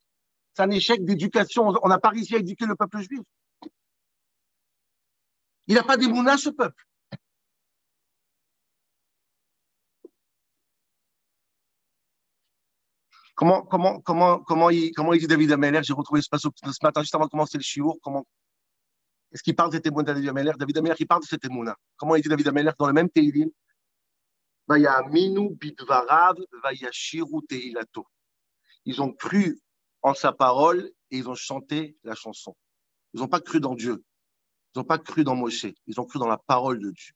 C'est 0.53 0.63
un 0.63 0.69
échec 0.69 1.03
d'éducation. 1.03 1.73
On 1.83 1.89
n'a 1.89 1.99
pas 1.99 2.07
réussi 2.07 2.35
à 2.35 2.37
éduquer 2.37 2.65
le 2.65 2.77
peuple 2.77 2.99
juif. 3.01 3.19
Il 5.67 5.75
n'a 5.75 5.83
pas 5.83 5.97
d'émouna, 5.97 6.37
ce 6.37 6.51
peuple. 6.51 6.81
Comment, 13.35 13.63
comment, 13.63 13.99
comment, 13.99 14.39
comment, 14.39 14.69
il, 14.69 14.93
comment 14.93 15.11
il 15.11 15.19
dit 15.19 15.27
David 15.27 15.51
Ameller? 15.51 15.83
J'ai 15.83 15.91
retrouvé 15.91 16.21
ce 16.21 16.29
ce 16.37 16.49
matin, 16.81 17.01
juste 17.01 17.13
avant 17.13 17.25
de 17.25 17.29
commencer 17.29 17.57
le 17.57 17.63
chiour. 17.63 17.97
Comment 18.01 18.25
est-ce 19.31 19.43
qu'il 19.43 19.55
parle 19.55 19.71
de 19.71 19.75
cette 19.75 19.85
émouna 19.85 20.13
David 20.13 20.29
Ameller? 20.29 20.53
David 20.57 20.77
Ameller, 20.77 20.95
il 20.99 21.07
parle 21.07 21.21
de 21.21 21.27
cette 21.27 21.43
émouna. 21.45 21.75
Comment 21.97 22.15
il 22.15 22.21
dit 22.21 22.29
David 22.29 22.47
Ameller 22.47 22.71
dans 22.79 22.87
le 22.87 22.93
même 22.93 23.09
Teilim. 23.09 23.49
Ils 28.85 29.01
ont 29.01 29.13
cru 29.13 29.59
en 30.01 30.13
sa 30.13 30.31
parole 30.33 30.91
et 31.11 31.17
ils 31.17 31.29
ont 31.29 31.35
chanté 31.35 31.97
la 32.03 32.15
chanson. 32.15 32.55
Ils 33.13 33.19
n'ont 33.21 33.27
pas 33.27 33.39
cru 33.39 33.59
dans 33.59 33.75
Dieu. 33.75 34.03
Ils 34.75 34.79
n'ont 34.79 34.85
pas 34.85 34.97
cru 34.97 35.23
dans 35.23 35.35
Moshe, 35.35 35.67
ils 35.87 35.99
ont 35.99 36.05
cru 36.05 36.19
dans 36.19 36.27
la 36.27 36.37
parole 36.37 36.79
de 36.79 36.91
Dieu. 36.91 37.13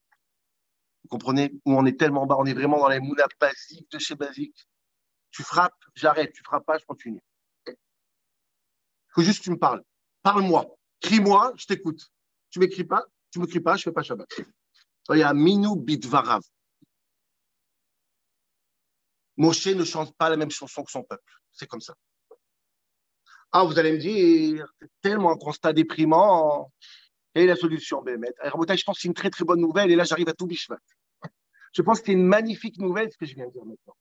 Vous 1.04 1.10
comprenez? 1.10 1.52
Où 1.66 1.74
on 1.74 1.86
est 1.86 2.00
tellement 2.00 2.26
bas, 2.26 2.36
on 2.38 2.46
est 2.46 2.54
vraiment 2.54 2.80
dans 2.80 2.90
les 2.90 3.00
mounas 3.00 3.28
basiques 3.40 3.90
de 3.92 4.00
chez 4.00 4.16
basique. 4.16 4.68
Tu 5.32 5.44
frappes, 5.44 5.74
j'arrête. 5.96 6.32
Tu 6.34 6.44
frappes 6.44 6.66
pas, 6.66 6.78
je 6.78 6.86
continue. 6.86 7.22
Il 7.68 7.76
faut 9.14 9.22
juste 9.22 9.40
que 9.40 9.44
tu 9.46 9.52
me 9.52 9.58
parles. 9.58 9.84
Parle-moi. 10.24 10.66
Crie-moi, 11.02 11.54
je 11.58 11.66
t'écoute. 11.66 12.12
Tu 12.50 12.60
m'écris 12.60 12.84
pas, 12.84 13.06
tu 13.32 13.40
m'écris 13.40 13.60
pas, 13.60 13.76
je 13.76 13.84
fais 13.84 13.92
pas 13.92 14.04
Shabbat. 14.04 14.28
Il 15.10 15.18
y 15.18 15.24
a 15.24 15.34
Minou 15.34 15.76
Bitvarav. 15.76 16.42
Moshe 19.38 19.68
ne 19.68 19.84
chante 19.84 20.16
pas 20.16 20.30
la 20.30 20.38
même 20.38 20.52
chanson 20.52 20.84
que 20.84 20.92
son 20.92 21.04
peuple. 21.04 21.34
C'est 21.52 21.68
comme 21.68 21.82
ça. 21.82 21.96
Ah, 23.52 23.64
vous 23.64 23.78
allez 23.78 23.92
me 23.92 23.98
dire, 23.98 24.72
c'est 24.80 24.92
tellement 25.02 25.32
un 25.32 25.38
constat 25.38 25.74
déprimant. 25.74 26.72
Et 27.34 27.46
la 27.46 27.56
solution, 27.56 28.02
Bémet. 28.02 28.34
je 28.44 28.50
pense 28.84 28.98
que 28.98 29.02
c'est 29.02 29.08
une 29.08 29.14
très 29.14 29.30
très 29.30 29.46
bonne 29.46 29.62
nouvelle. 29.62 29.90
Et 29.90 29.96
là, 29.96 30.04
j'arrive 30.04 30.30
à 30.30 30.34
tout 30.34 30.48
Bishvat. 30.48 30.78
Je 31.74 31.82
pense 31.82 32.00
que 32.00 32.08
c'est 32.08 32.12
une 32.12 32.28
magnifique 32.28 32.78
nouvelle 32.78 33.10
ce 33.12 33.18
que 33.18 33.26
je 33.26 33.34
viens 33.34 33.48
de 33.48 33.52
dire 33.52 33.66
maintenant. 33.66 33.96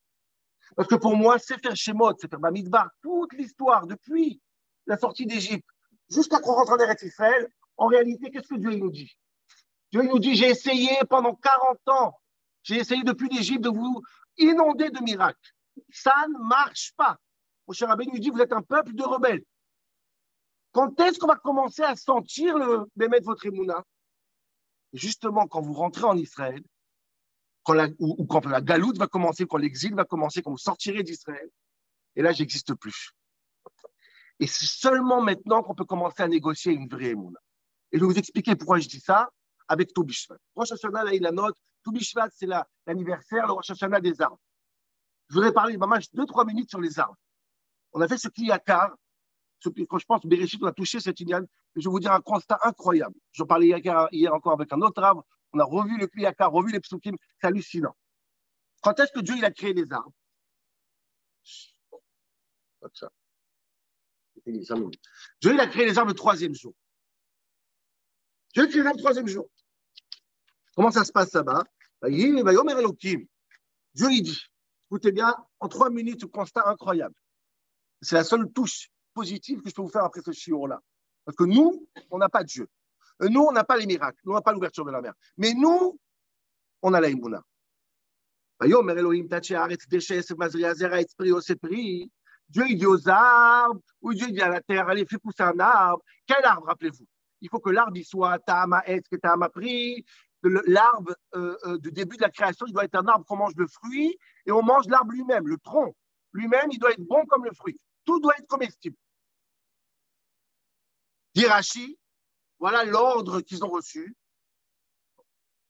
Parce 0.77 0.89
que 0.89 0.97
pour 0.97 1.17
moi, 1.17 1.39
c'est 1.39 1.61
faire 1.61 1.77
Shemot, 1.77 2.15
c'est 2.19 2.29
faire 2.29 2.41
Bamidbar, 2.41 2.91
toute 3.01 3.33
l'histoire 3.33 3.87
depuis 3.87 4.41
la 4.87 4.97
sortie 4.97 5.27
d'Égypte 5.27 5.67
jusqu'à 6.11 6.41
qu'on 6.41 6.53
rentre 6.53 6.73
en 6.73 6.79
Eretz 6.79 7.03
Israël, 7.03 7.49
en 7.77 7.87
réalité, 7.87 8.31
qu'est-ce 8.31 8.49
que 8.49 8.57
Dieu 8.57 8.75
nous 8.75 8.91
dit? 8.91 9.17
Dieu 9.93 10.03
nous 10.03 10.19
dit, 10.19 10.35
j'ai 10.35 10.49
essayé 10.49 10.91
pendant 11.09 11.35
40 11.35 11.79
ans, 11.89 12.21
j'ai 12.63 12.77
essayé 12.77 13.03
depuis 13.03 13.29
l'Égypte 13.29 13.65
de 13.65 13.71
vous 13.71 14.03
inonder 14.37 14.91
de 14.91 15.03
miracles. 15.03 15.55
Ça 15.93 16.15
ne 16.29 16.39
marche 16.47 16.93
pas. 16.97 17.17
Mon 17.67 17.73
cher 17.73 17.91
Abbé 17.91 18.07
nous 18.07 18.19
dit, 18.19 18.31
vous 18.31 18.41
êtes 18.41 18.53
un 18.53 18.63
peuple 18.63 18.95
de 18.95 19.03
rebelles. 19.03 19.45
Quand 20.73 20.99
est-ce 21.01 21.19
qu'on 21.19 21.27
va 21.27 21.37
commencer 21.37 21.83
à 21.83 21.97
sentir 21.97 22.57
le 22.57 22.87
de 22.97 23.25
votre 23.25 23.47
émouna 23.47 23.85
Justement, 24.93 25.47
quand 25.47 25.61
vous 25.61 25.73
rentrez 25.73 26.05
en 26.05 26.17
Israël, 26.17 26.63
quand 27.63 27.75
la, 27.75 27.89
ou, 27.99 28.27
quand 28.27 28.45
la 28.47 28.61
galoute 28.61 28.99
va 28.99 29.07
commencer, 29.07 29.47
quand 29.47 29.57
l'exil 29.57 29.95
va 29.95 30.05
commencer, 30.05 30.43
quand 30.43 30.51
vous 30.51 30.59
sortirez 30.59 31.03
d'Israël, 31.03 31.49
et 32.17 32.23
là, 32.23 32.33
j'existe 32.33 32.75
plus. 32.75 33.13
Et 34.41 34.47
c'est 34.47 34.67
seulement 34.67 35.21
maintenant 35.21 35.63
qu'on 35.63 35.75
peut 35.75 35.85
commencer 35.85 36.23
à 36.23 36.29
négocier 36.29 36.73
une 36.73 36.89
vraie 36.89 37.11
émouna. 37.11 37.39
Et 37.93 37.99
je 37.99 38.05
vais 38.05 38.11
vous 38.11 38.19
expliquer 38.19 38.57
pourquoi 38.57 38.79
je 38.79 38.89
dis 38.89 39.01
ça 39.01 39.29
avec 39.69 39.93
Toubishvat. 39.93 40.39
Rosh 40.57 40.73
Hashanah, 40.73 41.05
là, 41.05 41.15
il 41.15 41.25
a 41.27 41.31
note. 41.31 41.57
Toubishvat, 41.85 42.29
c'est 42.33 42.47
l'anniversaire, 42.87 43.47
le 43.47 43.53
Rosh 43.53 43.71
Hashanah 43.71 44.01
des 44.01 44.21
arbres. 44.21 44.41
Je 45.29 45.35
voudrais 45.35 45.53
parler, 45.53 45.77
maman, 45.77 45.99
deux, 46.15 46.27
trois 46.27 46.45
minutes 46.45 46.71
sur 46.71 46.81
les 46.81 46.99
arbres. 46.99 47.17
On 47.93 48.01
a 48.01 48.09
fait 48.09 48.19
ce 48.19 48.29
Kliyakar. 48.29 48.95
Quand 49.89 49.99
je 49.99 50.07
pense 50.07 50.25
Bereshit, 50.25 50.63
on 50.63 50.67
a 50.67 50.73
touché 50.73 51.01
cette 51.01 51.21
idée. 51.21 51.39
Je 51.77 51.89
vais 51.89 51.91
vous 51.91 52.01
dire 52.01 52.13
un 52.13 52.21
constat 52.21 52.59
incroyable. 52.63 53.15
J'en 53.33 53.47
parlais 53.47 53.69
hier, 53.69 54.35
encore 54.35 54.55
avec 54.55 54.73
un 54.73 54.81
autre 54.81 55.03
arbre. 55.03 55.25
On 55.53 55.59
a 55.59 55.65
revu 55.65 55.99
le 55.99 56.07
Kliyakar, 56.07 56.51
revu 56.51 56.73
les 56.73 56.81
psukim. 56.81 57.15
C'est 57.39 57.47
hallucinant. 57.47 57.95
Quand 58.83 58.99
est-ce 58.99 59.13
que 59.13 59.21
Dieu 59.21 59.37
il 59.37 59.45
a 59.45 59.51
créé 59.51 59.75
les 59.75 59.93
arbres 59.93 60.13
ça. 62.95 63.11
Dieu 64.47 65.53
il 65.53 65.61
a 65.61 65.67
créé 65.67 65.87
les 65.87 65.99
arbres 65.99 66.11
le 66.11 66.17
troisième 66.17 66.55
jour. 66.55 66.75
Dieu 68.55 68.65
a 68.65 68.67
créé 68.67 68.81
les 68.81 68.87
arbres 68.87 68.99
le 68.99 69.03
troisième 69.03 69.29
jour. 69.29 69.49
Comment 70.75 70.91
ça 70.91 71.05
se 71.05 71.13
passe 71.13 71.33
là-bas? 71.33 71.65
Dieu 72.03 72.19
il 74.11 74.23
dit, 74.23 74.39
écoutez 74.89 75.13
bien, 75.13 75.35
en 75.59 75.69
trois 75.69 75.91
minutes, 75.91 76.27
constat 76.27 76.67
incroyable. 76.67 77.15
C'est 78.01 78.17
la 78.17 78.25
seule 78.25 78.51
touche 78.53 78.89
positive 79.13 79.61
que 79.61 79.69
je 79.69 79.75
peux 79.75 79.83
vous 79.83 79.91
faire 79.91 80.05
après 80.05 80.23
ce 80.25 80.33
chiot-là. 80.33 80.81
Parce 81.25 81.37
que 81.37 81.45
nous, 81.45 81.87
on 82.11 82.19
n'a 82.19 82.29
pas 82.29 82.45
Dieu. 82.45 82.69
Nous, 83.21 83.41
on 83.41 83.53
n'a 83.53 83.65
pas 83.65 83.77
les 83.77 83.87
miracles. 83.87 84.19
Nous, 84.25 84.33
on 84.33 84.35
n'a 84.35 84.41
pas 84.41 84.53
l'ouverture 84.53 84.85
de 84.85 84.91
la 84.91 85.03
mer. 85.03 85.13
Mais 85.37 85.53
nous, 85.53 85.99
on 86.83 86.95
a 86.95 87.01
la 87.01 87.11
Imuna. 87.11 87.43
Dieu, 92.51 92.65
il 92.69 92.79
dit 92.79 92.87
aux 92.87 93.09
arbres, 93.09 93.81
ou 94.01 94.13
Dieu 94.13 94.27
dit 94.27 94.43
à 94.43 94.49
la 94.49 94.61
terre, 94.61 94.89
allez, 94.89 95.07
fais 95.07 95.19
pousser 95.19 95.43
un 95.43 95.59
arbre. 95.61 96.03
Quel 96.27 96.45
arbre, 96.45 96.67
rappelez-vous? 96.67 97.07
Il 97.41 97.49
faut 97.49 97.61
que 97.61 97.71
l'arbre 97.71 97.97
il 97.97 98.05
soit 98.05 98.39
Tahama 98.41 98.83
Et, 98.87 99.01
que 99.03 99.17
Tahama 99.17 99.49
pris. 99.49 100.05
L'arbre 100.43 101.15
euh, 101.35 101.57
euh, 101.65 101.79
du 101.79 101.93
début 101.93 102.17
de 102.17 102.23
la 102.23 102.31
création, 102.31 102.67
il 102.67 102.73
doit 102.73 102.85
être 102.85 102.97
un 102.97 103.07
arbre 103.07 103.25
qu'on 103.27 103.37
mange 103.37 103.55
le 103.57 103.67
fruit 103.67 104.19
et 104.47 104.53
on 104.53 104.63
mange 104.63 104.89
l'arbre 104.89 105.13
lui-même, 105.13 105.47
le 105.47 105.59
tronc. 105.59 105.95
Lui-même, 106.33 106.71
il 106.73 106.79
doit 106.79 106.93
être 106.93 107.07
bon 107.07 107.25
comme 107.27 107.45
le 107.45 107.53
fruit. 107.53 107.79
Tout 108.05 108.19
doit 108.21 108.35
être 108.39 108.47
comestible. 108.47 108.97
Dirachi, 111.35 111.99
voilà 112.59 112.85
l'ordre 112.85 113.43
qu'ils 113.43 113.63
ont 113.65 113.69
reçu. 113.69 114.17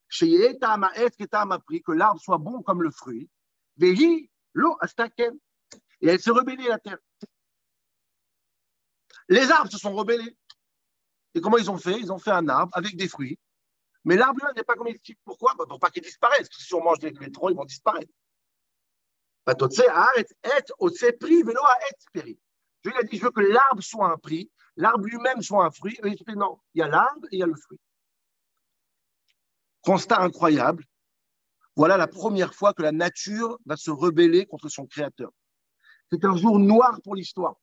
Chez 0.09 0.57
Tahama 0.59 0.93
Et, 0.97 1.11
que 1.11 1.25
Tahama 1.25 1.59
pris, 1.59 1.83
que 1.83 1.93
l'arbre 1.93 2.21
soit 2.21 2.39
bon 2.39 2.63
comme 2.63 2.83
le 2.83 2.91
fruit. 2.91 3.29
Vehi, 3.77 4.31
l'eau, 4.55 4.77
astaken. 4.81 5.37
Et 6.03 6.09
elle 6.09 6.21
s'est 6.21 6.31
rebellée, 6.31 6.69
la 6.69 6.79
terre. 6.79 6.99
Les 9.29 9.51
arbres 9.51 9.71
se 9.71 9.79
sont 9.79 9.93
rebellés. 9.93 10.37
Et 11.35 11.41
comment 11.41 11.59
ils 11.59 11.71
ont 11.71 11.79
fait? 11.79 11.99
Ils 11.99 12.11
ont 12.11 12.19
fait 12.19 12.33
un 12.33 12.49
arbre 12.49 12.77
avec 12.77 12.97
des 12.97 13.09
fruits. 13.09 13.39
Mais 14.05 14.17
l'arbre 14.17 14.41
n'est 14.57 14.65
pas 14.65 14.75
comestible. 14.75 15.21
Pourquoi? 15.25 15.55
Bah, 15.57 15.67
Pour 15.69 15.79
pas 15.79 15.91
qu'il 15.91 16.03
disparaisse. 16.03 16.49
Parce 16.49 16.57
que 16.57 16.65
si 16.65 16.75
on 16.75 16.83
mange 16.83 16.99
des, 16.99 17.13
troncs, 17.13 17.51
ils 17.51 17.57
vont 17.57 17.65
disparaître. 17.65 18.11
Bah. 19.47 19.55
Dieu 22.83 22.93
a 22.97 23.03
dit, 23.03 23.19
je 23.19 23.23
veux 23.23 23.31
que 23.31 23.41
l'arbre 23.41 23.83
soit 23.83 24.11
un 24.11 24.17
prix, 24.17 24.51
l'arbre 24.77 25.05
lui-même 25.05 25.43
soit 25.43 25.65
un 25.65 25.71
fruit. 25.71 25.99
Et 26.03 26.09
il 26.09 26.15
dit, 26.15 26.25
non, 26.35 26.59
il 26.75 26.79
y 26.79 26.83
a 26.83 26.89
l'arbre 26.89 27.27
et 27.31 27.37
il 27.37 27.39
y 27.41 27.43
a 27.43 27.47
le 27.47 27.55
fruit. 27.55 27.79
Constat 29.83 30.21
incroyable. 30.21 30.85
Voilà 31.77 31.97
la 31.97 32.07
première 32.07 32.55
fois 32.55 32.75
que 32.75 32.83
la 32.83 32.93
nature 32.93 33.59
va 33.65 33.77
se 33.77 33.91
rebeller 33.91 34.47
contre 34.47 34.69
son 34.69 34.87
créateur. 34.87 35.31
C'est 36.11 36.25
un 36.25 36.37
jour 36.37 36.59
noir 36.59 37.01
pour 37.03 37.15
l'histoire. 37.15 37.57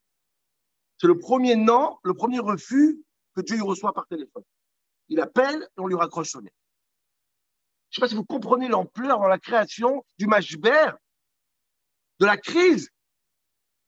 C'est 1.00 1.06
le 1.06 1.18
premier 1.18 1.56
non, 1.56 1.98
le 2.02 2.14
premier 2.14 2.38
refus 2.38 3.02
que 3.34 3.42
Dieu 3.42 3.56
y 3.56 3.60
reçoit 3.60 3.92
par 3.92 4.06
téléphone. 4.06 4.42
Il 5.08 5.20
appelle 5.20 5.62
et 5.62 5.80
on 5.80 5.86
lui 5.86 5.96
raccroche 5.96 6.30
son 6.30 6.40
nez. 6.40 6.52
Je 7.90 7.94
ne 7.94 7.94
sais 7.94 8.00
pas 8.00 8.08
si 8.08 8.14
vous 8.14 8.24
comprenez 8.24 8.68
l'ampleur 8.68 9.20
dans 9.20 9.28
la 9.28 9.38
création 9.38 10.04
du 10.18 10.26
mashber, 10.26 10.90
de 12.18 12.26
la 12.26 12.36
crise. 12.36 12.90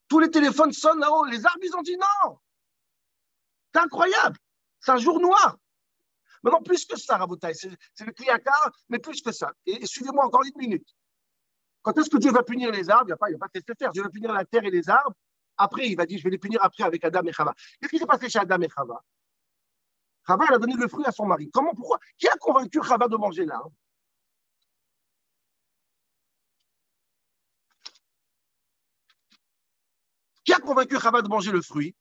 Tous 0.09 0.19
les 0.19 0.31
téléphones 0.31 0.73
sonnent 0.73 1.01
là-haut. 1.01 1.25
Les 1.27 1.45
arbres, 1.45 1.59
ils 1.63 1.77
ont 1.77 1.83
dit 1.83 1.97
non. 1.97 2.39
C'est 3.73 3.81
incroyable. 3.81 4.39
C'est 4.81 4.93
un 4.93 4.97
jour 4.97 5.21
noir. 5.21 5.59
Maintenant, 6.43 6.63
plus 6.63 6.87
que 6.87 6.99
ça, 6.99 7.19
Rabotaï, 7.19 7.55
c'est 7.55 8.05
le 8.05 8.13
cliacard, 8.13 8.73
mais 8.89 8.99
plus 8.99 9.21
que 9.21 9.31
ça. 9.31 9.53
Et, 9.67 9.85
suivez-moi 9.85 10.25
encore 10.25 10.43
une 10.45 10.57
minute. 10.57 10.89
Quand 11.83 11.97
est-ce 11.97 12.11
que 12.11 12.19
Dieu 12.19 12.31
va 12.31 12.43
punir 12.43 12.71
les 12.71 12.91
arbres? 12.91 13.05
Il 13.05 13.07
n'y 13.07 13.13
a 13.13 13.17
pas, 13.17 13.49
de 13.55 13.75
faire. 13.79 13.93
Dieu 13.93 14.03
va 14.03 14.11
punir 14.11 14.33
la 14.33 14.45
terre 14.45 14.65
et 14.65 14.71
les 14.71 14.89
arbres. 14.89 15.17
Après, 15.57 15.89
il 15.89 15.97
va 15.97 16.07
dire, 16.07 16.19
je 16.19 16.25
vais 16.25 16.31
les 16.31 16.39
punir 16.39 16.63
après 16.63 16.85
avec 16.85 17.05
Adam 17.05 17.23
et 17.25 17.33
Chava. 17.33 17.55
Qu'est-ce 17.81 17.91
qui 17.91 17.99
s'est 17.99 18.07
passé 18.07 18.29
chez 18.29 18.39
Adam 18.39 18.61
et 18.63 18.69
Chava? 18.69 19.03
Chava, 20.27 20.45
elle 20.49 20.55
a 20.55 20.59
donné 20.59 20.75
le 20.75 20.89
fruit 20.89 21.05
à 21.07 21.13
son 21.13 21.27
mari. 21.27 21.51
Comment, 21.51 21.75
pourquoi? 21.75 21.99
Qui 22.19 22.29
a 22.29 22.37
convaincu 22.37 22.83
Chava 22.83 23.09
de 23.09 23.17
manger 23.17 23.45
l'arbre? 23.47 23.73
Qui 30.45 30.53
a 30.53 30.59
convaincu 30.59 30.99
Chava 30.99 31.23
de 31.23 31.29
manger 31.29 31.53
le 31.53 31.63
fruit? 31.63 31.95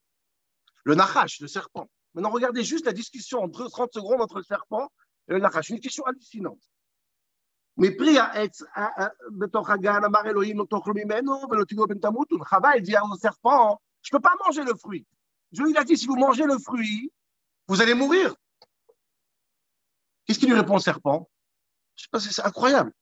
Le 0.84 0.96
Nachash, 0.96 1.40
le 1.42 1.48
serpent. 1.48 1.90
Maintenant, 2.14 2.32
regardez 2.32 2.64
juste 2.64 2.86
la 2.86 2.94
discussion 2.94 3.44
entre 3.44 3.68
30 3.68 3.94
secondes 3.94 4.22
entre 4.22 4.38
le 4.38 4.44
serpent 4.44 4.90
et 5.28 5.34
le 5.34 5.40
Nachash. 5.40 5.70
Une 5.70 5.80
question 5.80 6.04
hallucinante. 6.06 6.62
Mais 7.80 7.92
pris 7.92 8.18
à 8.18 8.32
Chava, 12.50 12.78
il 12.78 12.84
dit 12.84 12.96
au 13.02 13.16
serpent, 13.16 13.82
je 14.02 14.12
peux 14.12 14.20
pas 14.20 14.36
manger 14.46 14.64
le 14.64 14.76
fruit. 14.76 15.08
Dieu, 15.52 15.66
il 15.70 15.78
a 15.78 15.84
dit, 15.84 15.98
si 15.98 16.06
vous 16.06 16.18
mangez 16.18 16.44
le 16.44 16.60
fruit, 16.60 17.12
vous 17.68 17.82
allez 17.82 17.94
mourir. 17.94 18.36
Qu'est-ce 20.26 20.40
qu'il 20.40 20.50
lui 20.50 20.60
répond 20.60 20.76
au 20.76 20.80
serpent 20.80 21.30
c'est 22.18 22.46
incroyable. 22.46 22.94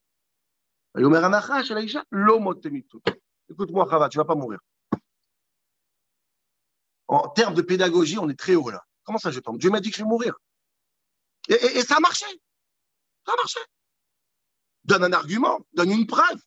Écoute-moi, 3.50 3.88
Chava, 3.90 4.10
tu 4.10 4.18
vas 4.18 4.26
pas 4.26 4.36
mourir. 4.36 4.60
En 7.08 7.30
termes 7.30 7.54
de 7.54 7.62
pédagogie, 7.62 8.18
on 8.18 8.28
est 8.30 8.40
très 8.40 8.56
haut 8.56 8.70
là. 8.70 8.84
Comment 9.04 9.20
ça, 9.20 9.32
je 9.32 9.40
tombe? 9.40 9.58
Dieu 9.58 9.70
m'a 9.70 9.80
dit 9.80 9.92
que 9.92 9.98
je 9.98 10.04
vais 10.04 10.10
mourir. 10.10 10.36
Et, 11.48 11.82
ça 11.82 11.98
a 11.98 12.00
marché. 12.00 12.26
Ça 13.26 13.34
a 13.34 13.36
marché. 13.38 13.60
Donne 14.88 15.04
un 15.04 15.14
argument, 15.14 15.60
donne 15.74 15.92
une 15.92 16.08
preuve. 16.08 16.42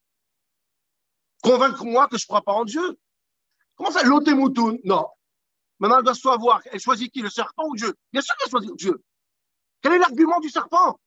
Convaincre-moi 1.42 2.08
que 2.08 2.18
je 2.18 2.24
ne 2.24 2.26
crois 2.26 2.42
pas 2.42 2.52
en 2.52 2.64
Dieu. 2.64 2.98
Comment 3.76 3.90
ça, 3.90 4.02
l'autre 4.02 4.32
moutoun 4.32 4.78
Non. 4.84 5.06
Maintenant, 5.78 5.98
elle 5.98 6.04
doit 6.04 6.14
savoir. 6.14 6.60
Elle 6.72 6.80
choisit 6.80 7.12
qui, 7.12 7.22
le 7.22 7.30
serpent 7.30 7.66
ou 7.68 7.76
Dieu? 7.76 7.94
Bien 8.12 8.20
sûr 8.20 8.34
qu'elle 8.36 8.50
choisit 8.50 8.74
Dieu. 8.76 9.02
Quel 9.80 9.94
est 9.94 9.98
l'argument 9.98 10.40
du 10.40 10.50
serpent? 10.50 10.98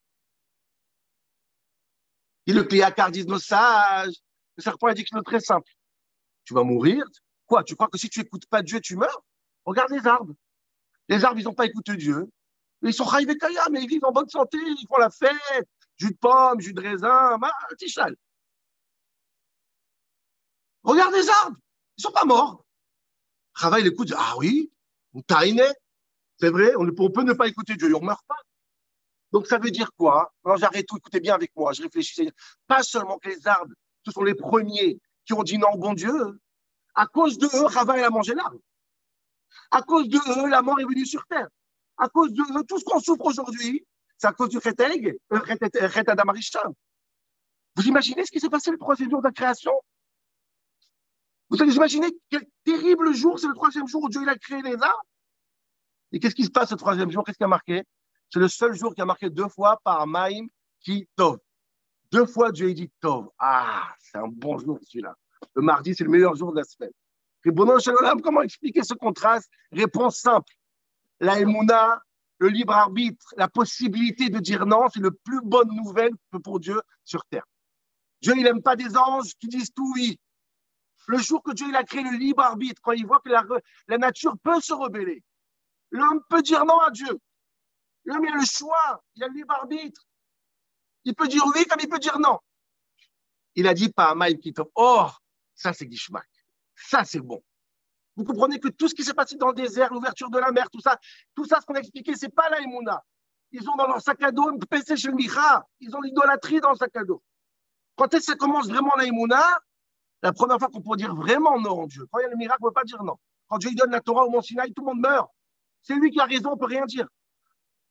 Il 2.45 2.55
le 2.55 2.63
Cléacar 2.63 3.11
disent 3.11 3.27
nos 3.27 3.39
sages. 3.39 4.15
Le 4.57 4.63
serpent 4.63 4.87
a 4.87 4.93
dit 4.93 5.03
que 5.03 5.09
c'est 5.13 5.23
très 5.23 5.39
simple. 5.39 5.71
Tu 6.45 6.53
vas 6.53 6.63
mourir. 6.63 7.05
Quoi 7.45 7.63
Tu 7.63 7.75
crois 7.75 7.87
que 7.87 7.97
si 7.97 8.09
tu 8.09 8.19
n'écoutes 8.19 8.47
pas 8.47 8.61
Dieu, 8.61 8.79
tu 8.79 8.95
meurs? 8.95 9.23
Regarde 9.65 9.91
les 9.91 10.05
arbres. 10.07 10.33
Les 11.09 11.23
arbres, 11.25 11.39
ils 11.39 11.43
n'ont 11.43 11.53
pas 11.53 11.65
écouté 11.65 11.95
Dieu. 11.95 12.27
Ils 12.81 12.93
sont 12.93 13.05
kaya, 13.05 13.67
mais 13.71 13.81
ils 13.81 13.87
vivent 13.87 14.05
en 14.05 14.11
bonne 14.11 14.27
santé, 14.27 14.57
ils 14.57 14.87
font 14.87 14.97
la 14.97 15.09
fête. 15.09 15.69
Jus 15.97 16.11
de 16.11 16.17
pomme, 16.17 16.59
jus 16.59 16.73
de 16.73 16.81
raisin, 16.81 17.39
tichal. 17.77 18.15
Regarde 20.83 21.13
les 21.13 21.29
arbres, 21.29 21.57
ils 21.97 22.01
sont 22.01 22.11
pas 22.11 22.25
morts. 22.25 22.65
Rava, 23.53 23.79
il 23.79 23.87
écoute, 23.87 24.11
ah 24.17 24.33
oui, 24.37 24.71
c'est 26.39 26.49
vrai, 26.49 26.73
on, 26.75 26.85
peut 26.87 27.23
ne 27.23 27.33
pas 27.33 27.47
écouter 27.47 27.75
Dieu, 27.75 27.95
on 27.95 28.01
ne 28.01 28.05
meurt 28.05 28.25
pas. 28.27 28.39
Donc 29.31 29.47
ça 29.47 29.59
veut 29.59 29.71
dire 29.71 29.91
quoi? 29.97 30.33
Alors 30.43 30.57
j'arrête 30.57 30.85
tout, 30.87 30.97
écoutez 30.97 31.19
bien 31.19 31.35
avec 31.35 31.55
moi, 31.55 31.71
je 31.73 31.83
réfléchis. 31.83 32.29
Pas 32.67 32.83
seulement 32.83 33.17
que 33.19 33.29
les 33.29 33.47
arbres, 33.47 33.73
ce 34.05 34.11
sont 34.11 34.23
les 34.23 34.35
premiers 34.35 34.99
qui 35.25 35.33
ont 35.33 35.43
dit 35.43 35.57
non, 35.57 35.75
bon 35.75 35.93
Dieu. 35.93 36.39
À 36.95 37.07
cause 37.07 37.37
de 37.37 37.47
eux, 37.47 37.65
Rava, 37.65 37.97
il 37.97 38.03
a 38.03 38.09
mangé 38.09 38.33
l'arbre. 38.35 38.59
À 39.71 39.81
cause 39.81 40.09
de 40.09 40.17
eux, 40.17 40.49
la 40.49 40.61
mort 40.61 40.79
est 40.79 40.85
venue 40.85 41.05
sur 41.05 41.25
terre. 41.25 41.47
À 41.97 42.09
cause 42.09 42.33
de 42.33 42.65
tout 42.65 42.79
ce 42.79 42.85
qu'on 42.85 42.99
souffre 42.99 43.25
aujourd'hui, 43.25 43.85
c'est 44.23 44.29
à 44.29 44.31
cause 44.31 44.47
du 44.47 44.61
Cheteg, 44.61 45.17
euh, 45.33 45.39
Vous 47.75 47.87
imaginez 47.87 48.25
ce 48.25 48.31
qui 48.31 48.39
s'est 48.39 48.49
passé 48.49 48.71
le 48.71 48.77
troisième 48.77 49.09
jour 49.09 49.19
de 49.19 49.27
la 49.27 49.33
création? 49.33 49.73
Vous 51.49 51.61
allez 51.61 51.75
imaginer 51.75 52.07
quel 52.29 52.45
terrible 52.63 53.13
jour, 53.13 53.37
c'est 53.37 53.49
le 53.49 53.53
troisième 53.53 53.85
jour 53.85 54.01
où 54.01 54.07
Dieu 54.07 54.21
il 54.23 54.29
a 54.29 54.37
créé 54.37 54.61
les 54.61 54.75
arbres. 54.75 55.05
Et 56.13 56.19
qu'est-ce 56.21 56.35
qui 56.35 56.45
se 56.45 56.51
passe 56.51 56.71
le 56.71 56.77
troisième 56.77 57.11
jour? 57.11 57.25
Qu'est-ce 57.25 57.37
qui 57.37 57.43
a 57.43 57.49
marqué? 57.49 57.83
C'est 58.31 58.39
le 58.39 58.47
seul 58.47 58.73
jour 58.73 58.95
qui 58.95 59.01
a 59.01 59.05
marqué 59.05 59.29
deux 59.29 59.49
fois 59.49 59.77
par 59.83 60.07
Maïm 60.07 60.47
qui 60.79 61.05
Tov. 61.17 61.39
Deux 62.09 62.25
fois 62.25 62.53
Dieu 62.53 62.69
a 62.69 62.73
dit 62.73 62.89
Tov. 63.01 63.27
Ah, 63.37 63.93
c'est 63.99 64.19
un 64.19 64.29
bon 64.29 64.57
jour 64.57 64.79
celui-là. 64.83 65.17
Le 65.53 65.63
mardi, 65.63 65.93
c'est 65.93 66.05
le 66.05 66.09
meilleur 66.09 66.33
jour 66.37 66.53
de 66.53 66.59
la 66.59 66.63
semaine. 66.63 66.91
Et 67.43 67.51
bon, 67.51 67.67
comment 68.23 68.41
expliquer 68.41 68.83
ce 68.83 68.93
contraste? 68.93 69.51
Réponse 69.73 70.19
simple. 70.19 70.53
La 71.19 71.41
Emouna, 71.41 72.01
le 72.43 72.49
libre 72.49 72.73
arbitre, 72.73 73.33
la 73.37 73.47
possibilité 73.47 74.29
de 74.29 74.37
dire 74.37 74.65
non, 74.65 74.89
c'est 74.93 74.99
la 74.99 75.11
plus 75.11 75.39
bonne 75.41 75.73
nouvelle 75.73 76.11
pour 76.43 76.59
Dieu 76.59 76.81
sur 77.05 77.23
terre. 77.27 77.45
Dieu, 78.21 78.33
il 78.35 78.43
n'aime 78.43 78.61
pas 78.61 78.75
des 78.75 78.97
anges 78.97 79.33
qui 79.39 79.47
disent 79.47 79.71
tout 79.73 79.89
oui. 79.95 80.19
Le 81.07 81.19
jour 81.19 81.41
que 81.41 81.53
Dieu 81.53 81.73
a 81.73 81.85
créé 81.85 82.03
le 82.03 82.17
libre 82.17 82.43
arbitre, 82.43 82.81
quand 82.83 82.91
il 82.91 83.05
voit 83.05 83.21
que 83.21 83.29
la, 83.29 83.97
nature 83.97 84.35
peut 84.43 84.59
se 84.59 84.73
rebeller, 84.73 85.23
l'homme 85.89 86.21
peut 86.29 86.41
dire 86.41 86.65
non 86.65 86.79
à 86.81 86.91
Dieu. 86.91 87.17
L'homme, 88.03 88.25
a 88.25 88.35
le 88.35 88.45
choix, 88.45 89.01
il 89.15 89.23
a 89.23 89.29
le 89.29 89.35
libre 89.35 89.53
arbitre. 89.53 90.05
Il 91.05 91.15
peut 91.15 91.29
dire 91.29 91.43
oui 91.55 91.63
comme 91.63 91.79
il 91.79 91.87
peut 91.87 91.99
dire 91.99 92.19
non. 92.19 92.39
Il 93.55 93.67
a 93.67 93.73
dit 93.73 93.89
pas 93.89 94.15
Maïm 94.15 94.37
Kitov, 94.37 94.67
oh, 94.75 95.07
ça 95.55 95.71
c'est 95.71 95.89
Gishmak. 95.89 96.27
Ça, 96.75 97.05
c'est 97.05 97.21
bon. 97.21 97.41
Vous 98.15 98.23
comprenez 98.23 98.59
que 98.59 98.67
tout 98.67 98.87
ce 98.87 98.93
qui 98.93 99.03
s'est 99.03 99.13
passé 99.13 99.35
dans 99.37 99.47
le 99.47 99.55
désert, 99.55 99.91
l'ouverture 99.91 100.29
de 100.29 100.37
la 100.37 100.51
mer, 100.51 100.69
tout 100.69 100.81
ça, 100.81 100.97
tout 101.35 101.45
ça, 101.45 101.59
ce 101.61 101.65
qu'on 101.65 101.73
a 101.73 101.79
expliqué, 101.79 102.15
c'est 102.15 102.33
pas 102.33 102.49
la 102.49 102.59
Ils 102.61 103.69
ont 103.69 103.75
dans 103.75 103.87
leur 103.87 104.01
sac 104.01 104.21
à 104.21 104.31
dos 104.31 104.49
un 104.49 104.57
PC 104.57 104.97
chez 104.97 105.11
Micha. 105.11 105.65
Ils 105.79 105.95
ont 105.95 106.01
l'idolâtrie 106.01 106.61
dans 106.61 106.71
le 106.71 106.75
sac 106.75 106.95
à 106.95 107.03
dos. 107.03 107.23
Quand 107.95 108.13
est-ce 108.13 108.27
que 108.27 108.31
ça 108.33 108.37
commence 108.37 108.67
vraiment 108.67 108.91
la 108.95 109.59
La 110.21 110.33
première 110.33 110.59
fois 110.59 110.69
qu'on 110.69 110.81
peut 110.81 110.95
dire 110.95 111.15
vraiment 111.15 111.59
non 111.59 111.81
en 111.81 111.87
Dieu. 111.87 112.05
Quand 112.11 112.19
il 112.19 112.23
y 112.23 112.25
a 112.25 112.29
le 112.29 112.37
miracle, 112.37 112.59
on 112.61 112.67
ne 112.67 112.69
peut 112.69 112.73
pas 112.73 112.83
dire 112.83 113.03
non. 113.03 113.17
Quand 113.47 113.57
Dieu 113.57 113.71
donne 113.75 113.91
la 113.91 114.01
Torah 114.01 114.25
au 114.25 114.29
Mont 114.29 114.41
Sinaï, 114.41 114.73
tout 114.73 114.83
le 114.83 114.93
monde 114.93 115.01
meurt. 115.01 115.29
C'est 115.81 115.95
lui 115.95 116.11
qui 116.11 116.19
a 116.19 116.25
raison, 116.25 116.51
on 116.51 116.55
ne 116.55 116.59
peut 116.59 116.65
rien 116.65 116.85
dire. 116.85 117.07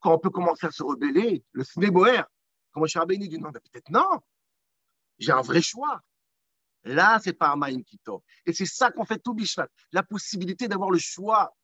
Quand 0.00 0.14
on 0.14 0.18
peut 0.18 0.30
commencer 0.30 0.66
à 0.66 0.70
se 0.70 0.82
rebeller, 0.82 1.44
le 1.52 1.62
Sneboer, 1.62 2.22
Moshe 2.74 2.96
Rabbeinu 2.96 3.28
dit 3.28 3.38
non, 3.38 3.52
peut-être 3.52 3.90
non. 3.90 4.20
J'ai 5.18 5.32
un 5.32 5.42
vrai 5.42 5.60
choix. 5.60 6.00
Là, 6.84 7.20
c'est 7.22 7.32
pas 7.32 7.54
un 7.54 7.82
Kito. 7.82 8.24
Et 8.44 8.52
c'est 8.52 8.66
ça 8.66 8.90
qu'on 8.90 9.04
fait 9.04 9.18
tout 9.18 9.34
Bishvat. 9.34 9.68
La 9.92 10.02
possibilité 10.02 10.68
d'avoir 10.68 10.90
le 10.90 10.98
choix 10.98 11.54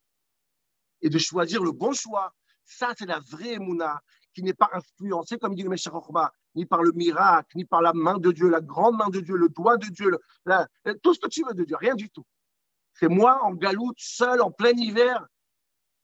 et 1.01 1.09
de 1.09 1.19
choisir 1.19 1.63
le 1.63 1.73
bon 1.73 1.93
choix. 1.93 2.33
Ça, 2.65 2.93
c'est 2.97 3.07
la 3.07 3.21
vraie 3.21 3.59
Mouna 3.59 4.01
qui 4.35 4.43
n'est 4.43 4.55
pas 4.55 4.71
influencée, 4.73 5.39
comme 5.39 5.55
dit 5.55 5.63
le 5.63 5.71
Meshach 5.71 5.93
ni 6.55 6.65
par 6.65 6.83
le 6.83 6.93
miracle, 6.93 7.57
ni 7.57 7.65
par 7.65 7.83
la 7.83 7.93
main 7.93 8.19
de 8.19 8.31
Dieu, 8.31 8.49
la 8.49 8.61
grande 8.61 8.97
main 8.97 9.09
de 9.09 9.21
Dieu, 9.21 9.37
le 9.37 9.49
doigt 9.49 9.77
de 9.77 9.87
Dieu, 9.87 10.17
tout 11.03 11.15
ce 11.15 11.21
que 11.21 11.29
tu 11.29 11.43
veux 11.45 11.55
de 11.55 11.65
Dieu, 11.65 11.77
rien 11.77 11.95
du 11.95 12.11
tout. 12.11 12.25
C'est 12.95 13.09
moi 13.09 13.43
en 13.43 13.53
galoute, 13.53 13.97
seul, 13.99 14.41
en 14.41 14.51
plein 14.51 14.73
hiver. 14.73 15.27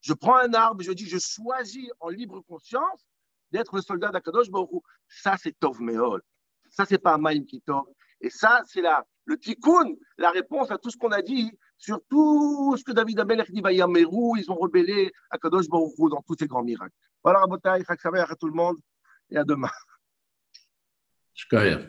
Je 0.01 0.13
prends 0.13 0.37
un 0.37 0.53
arbre, 0.55 0.83
je 0.83 0.93
dis, 0.93 1.09
je 1.09 1.19
choisis 1.19 1.89
en 2.01 2.09
libre 2.09 2.41
conscience 2.43 3.07
d'être 3.51 3.77
le 3.77 3.83
soldat 3.83 4.11
d'Akadosh 4.11 4.51
Baruch 4.51 4.83
Ça, 5.09 5.37
c'est 5.41 5.59
Tov 5.59 5.81
Meol. 5.81 6.23
Ça, 6.71 6.85
c'est 6.85 6.99
pas 6.99 7.17
Maïm 7.17 7.47
Kitov. 7.47 7.85
Et 8.25 8.31
ça, 8.31 8.63
c'est 8.65 8.81
la, 8.81 9.05
le 9.27 9.39
tikkun, 9.39 9.97
la 10.17 10.31
réponse 10.31 10.71
à 10.71 10.79
tout 10.79 10.91
ce 10.91 10.97
qu'on 10.97 11.13
a 11.13 11.21
dit 11.21 11.53
sur 11.77 12.01
tout 12.09 12.75
ce 12.79 12.83
que 12.83 12.93
David 12.93 13.21
Amelech 13.21 13.51
dit, 13.51 13.61
Vayameru, 13.61 14.39
ils 14.39 14.51
ont 14.51 14.55
rebellé 14.55 15.13
à 15.29 15.37
Kadosh 15.37 15.69
Baruch 15.69 16.11
dans 16.11 16.23
tous 16.27 16.35
ces 16.39 16.47
grands 16.47 16.63
miracles. 16.63 16.95
Voilà, 17.23 17.41
Rabotai, 17.41 17.85
Chak 17.87 18.01
à 18.07 18.35
tout 18.37 18.49
le 18.49 18.55
monde 18.55 18.79
et 19.29 19.37
à 19.37 19.45
demain. 19.45 19.69
Shkaya. 21.35 21.81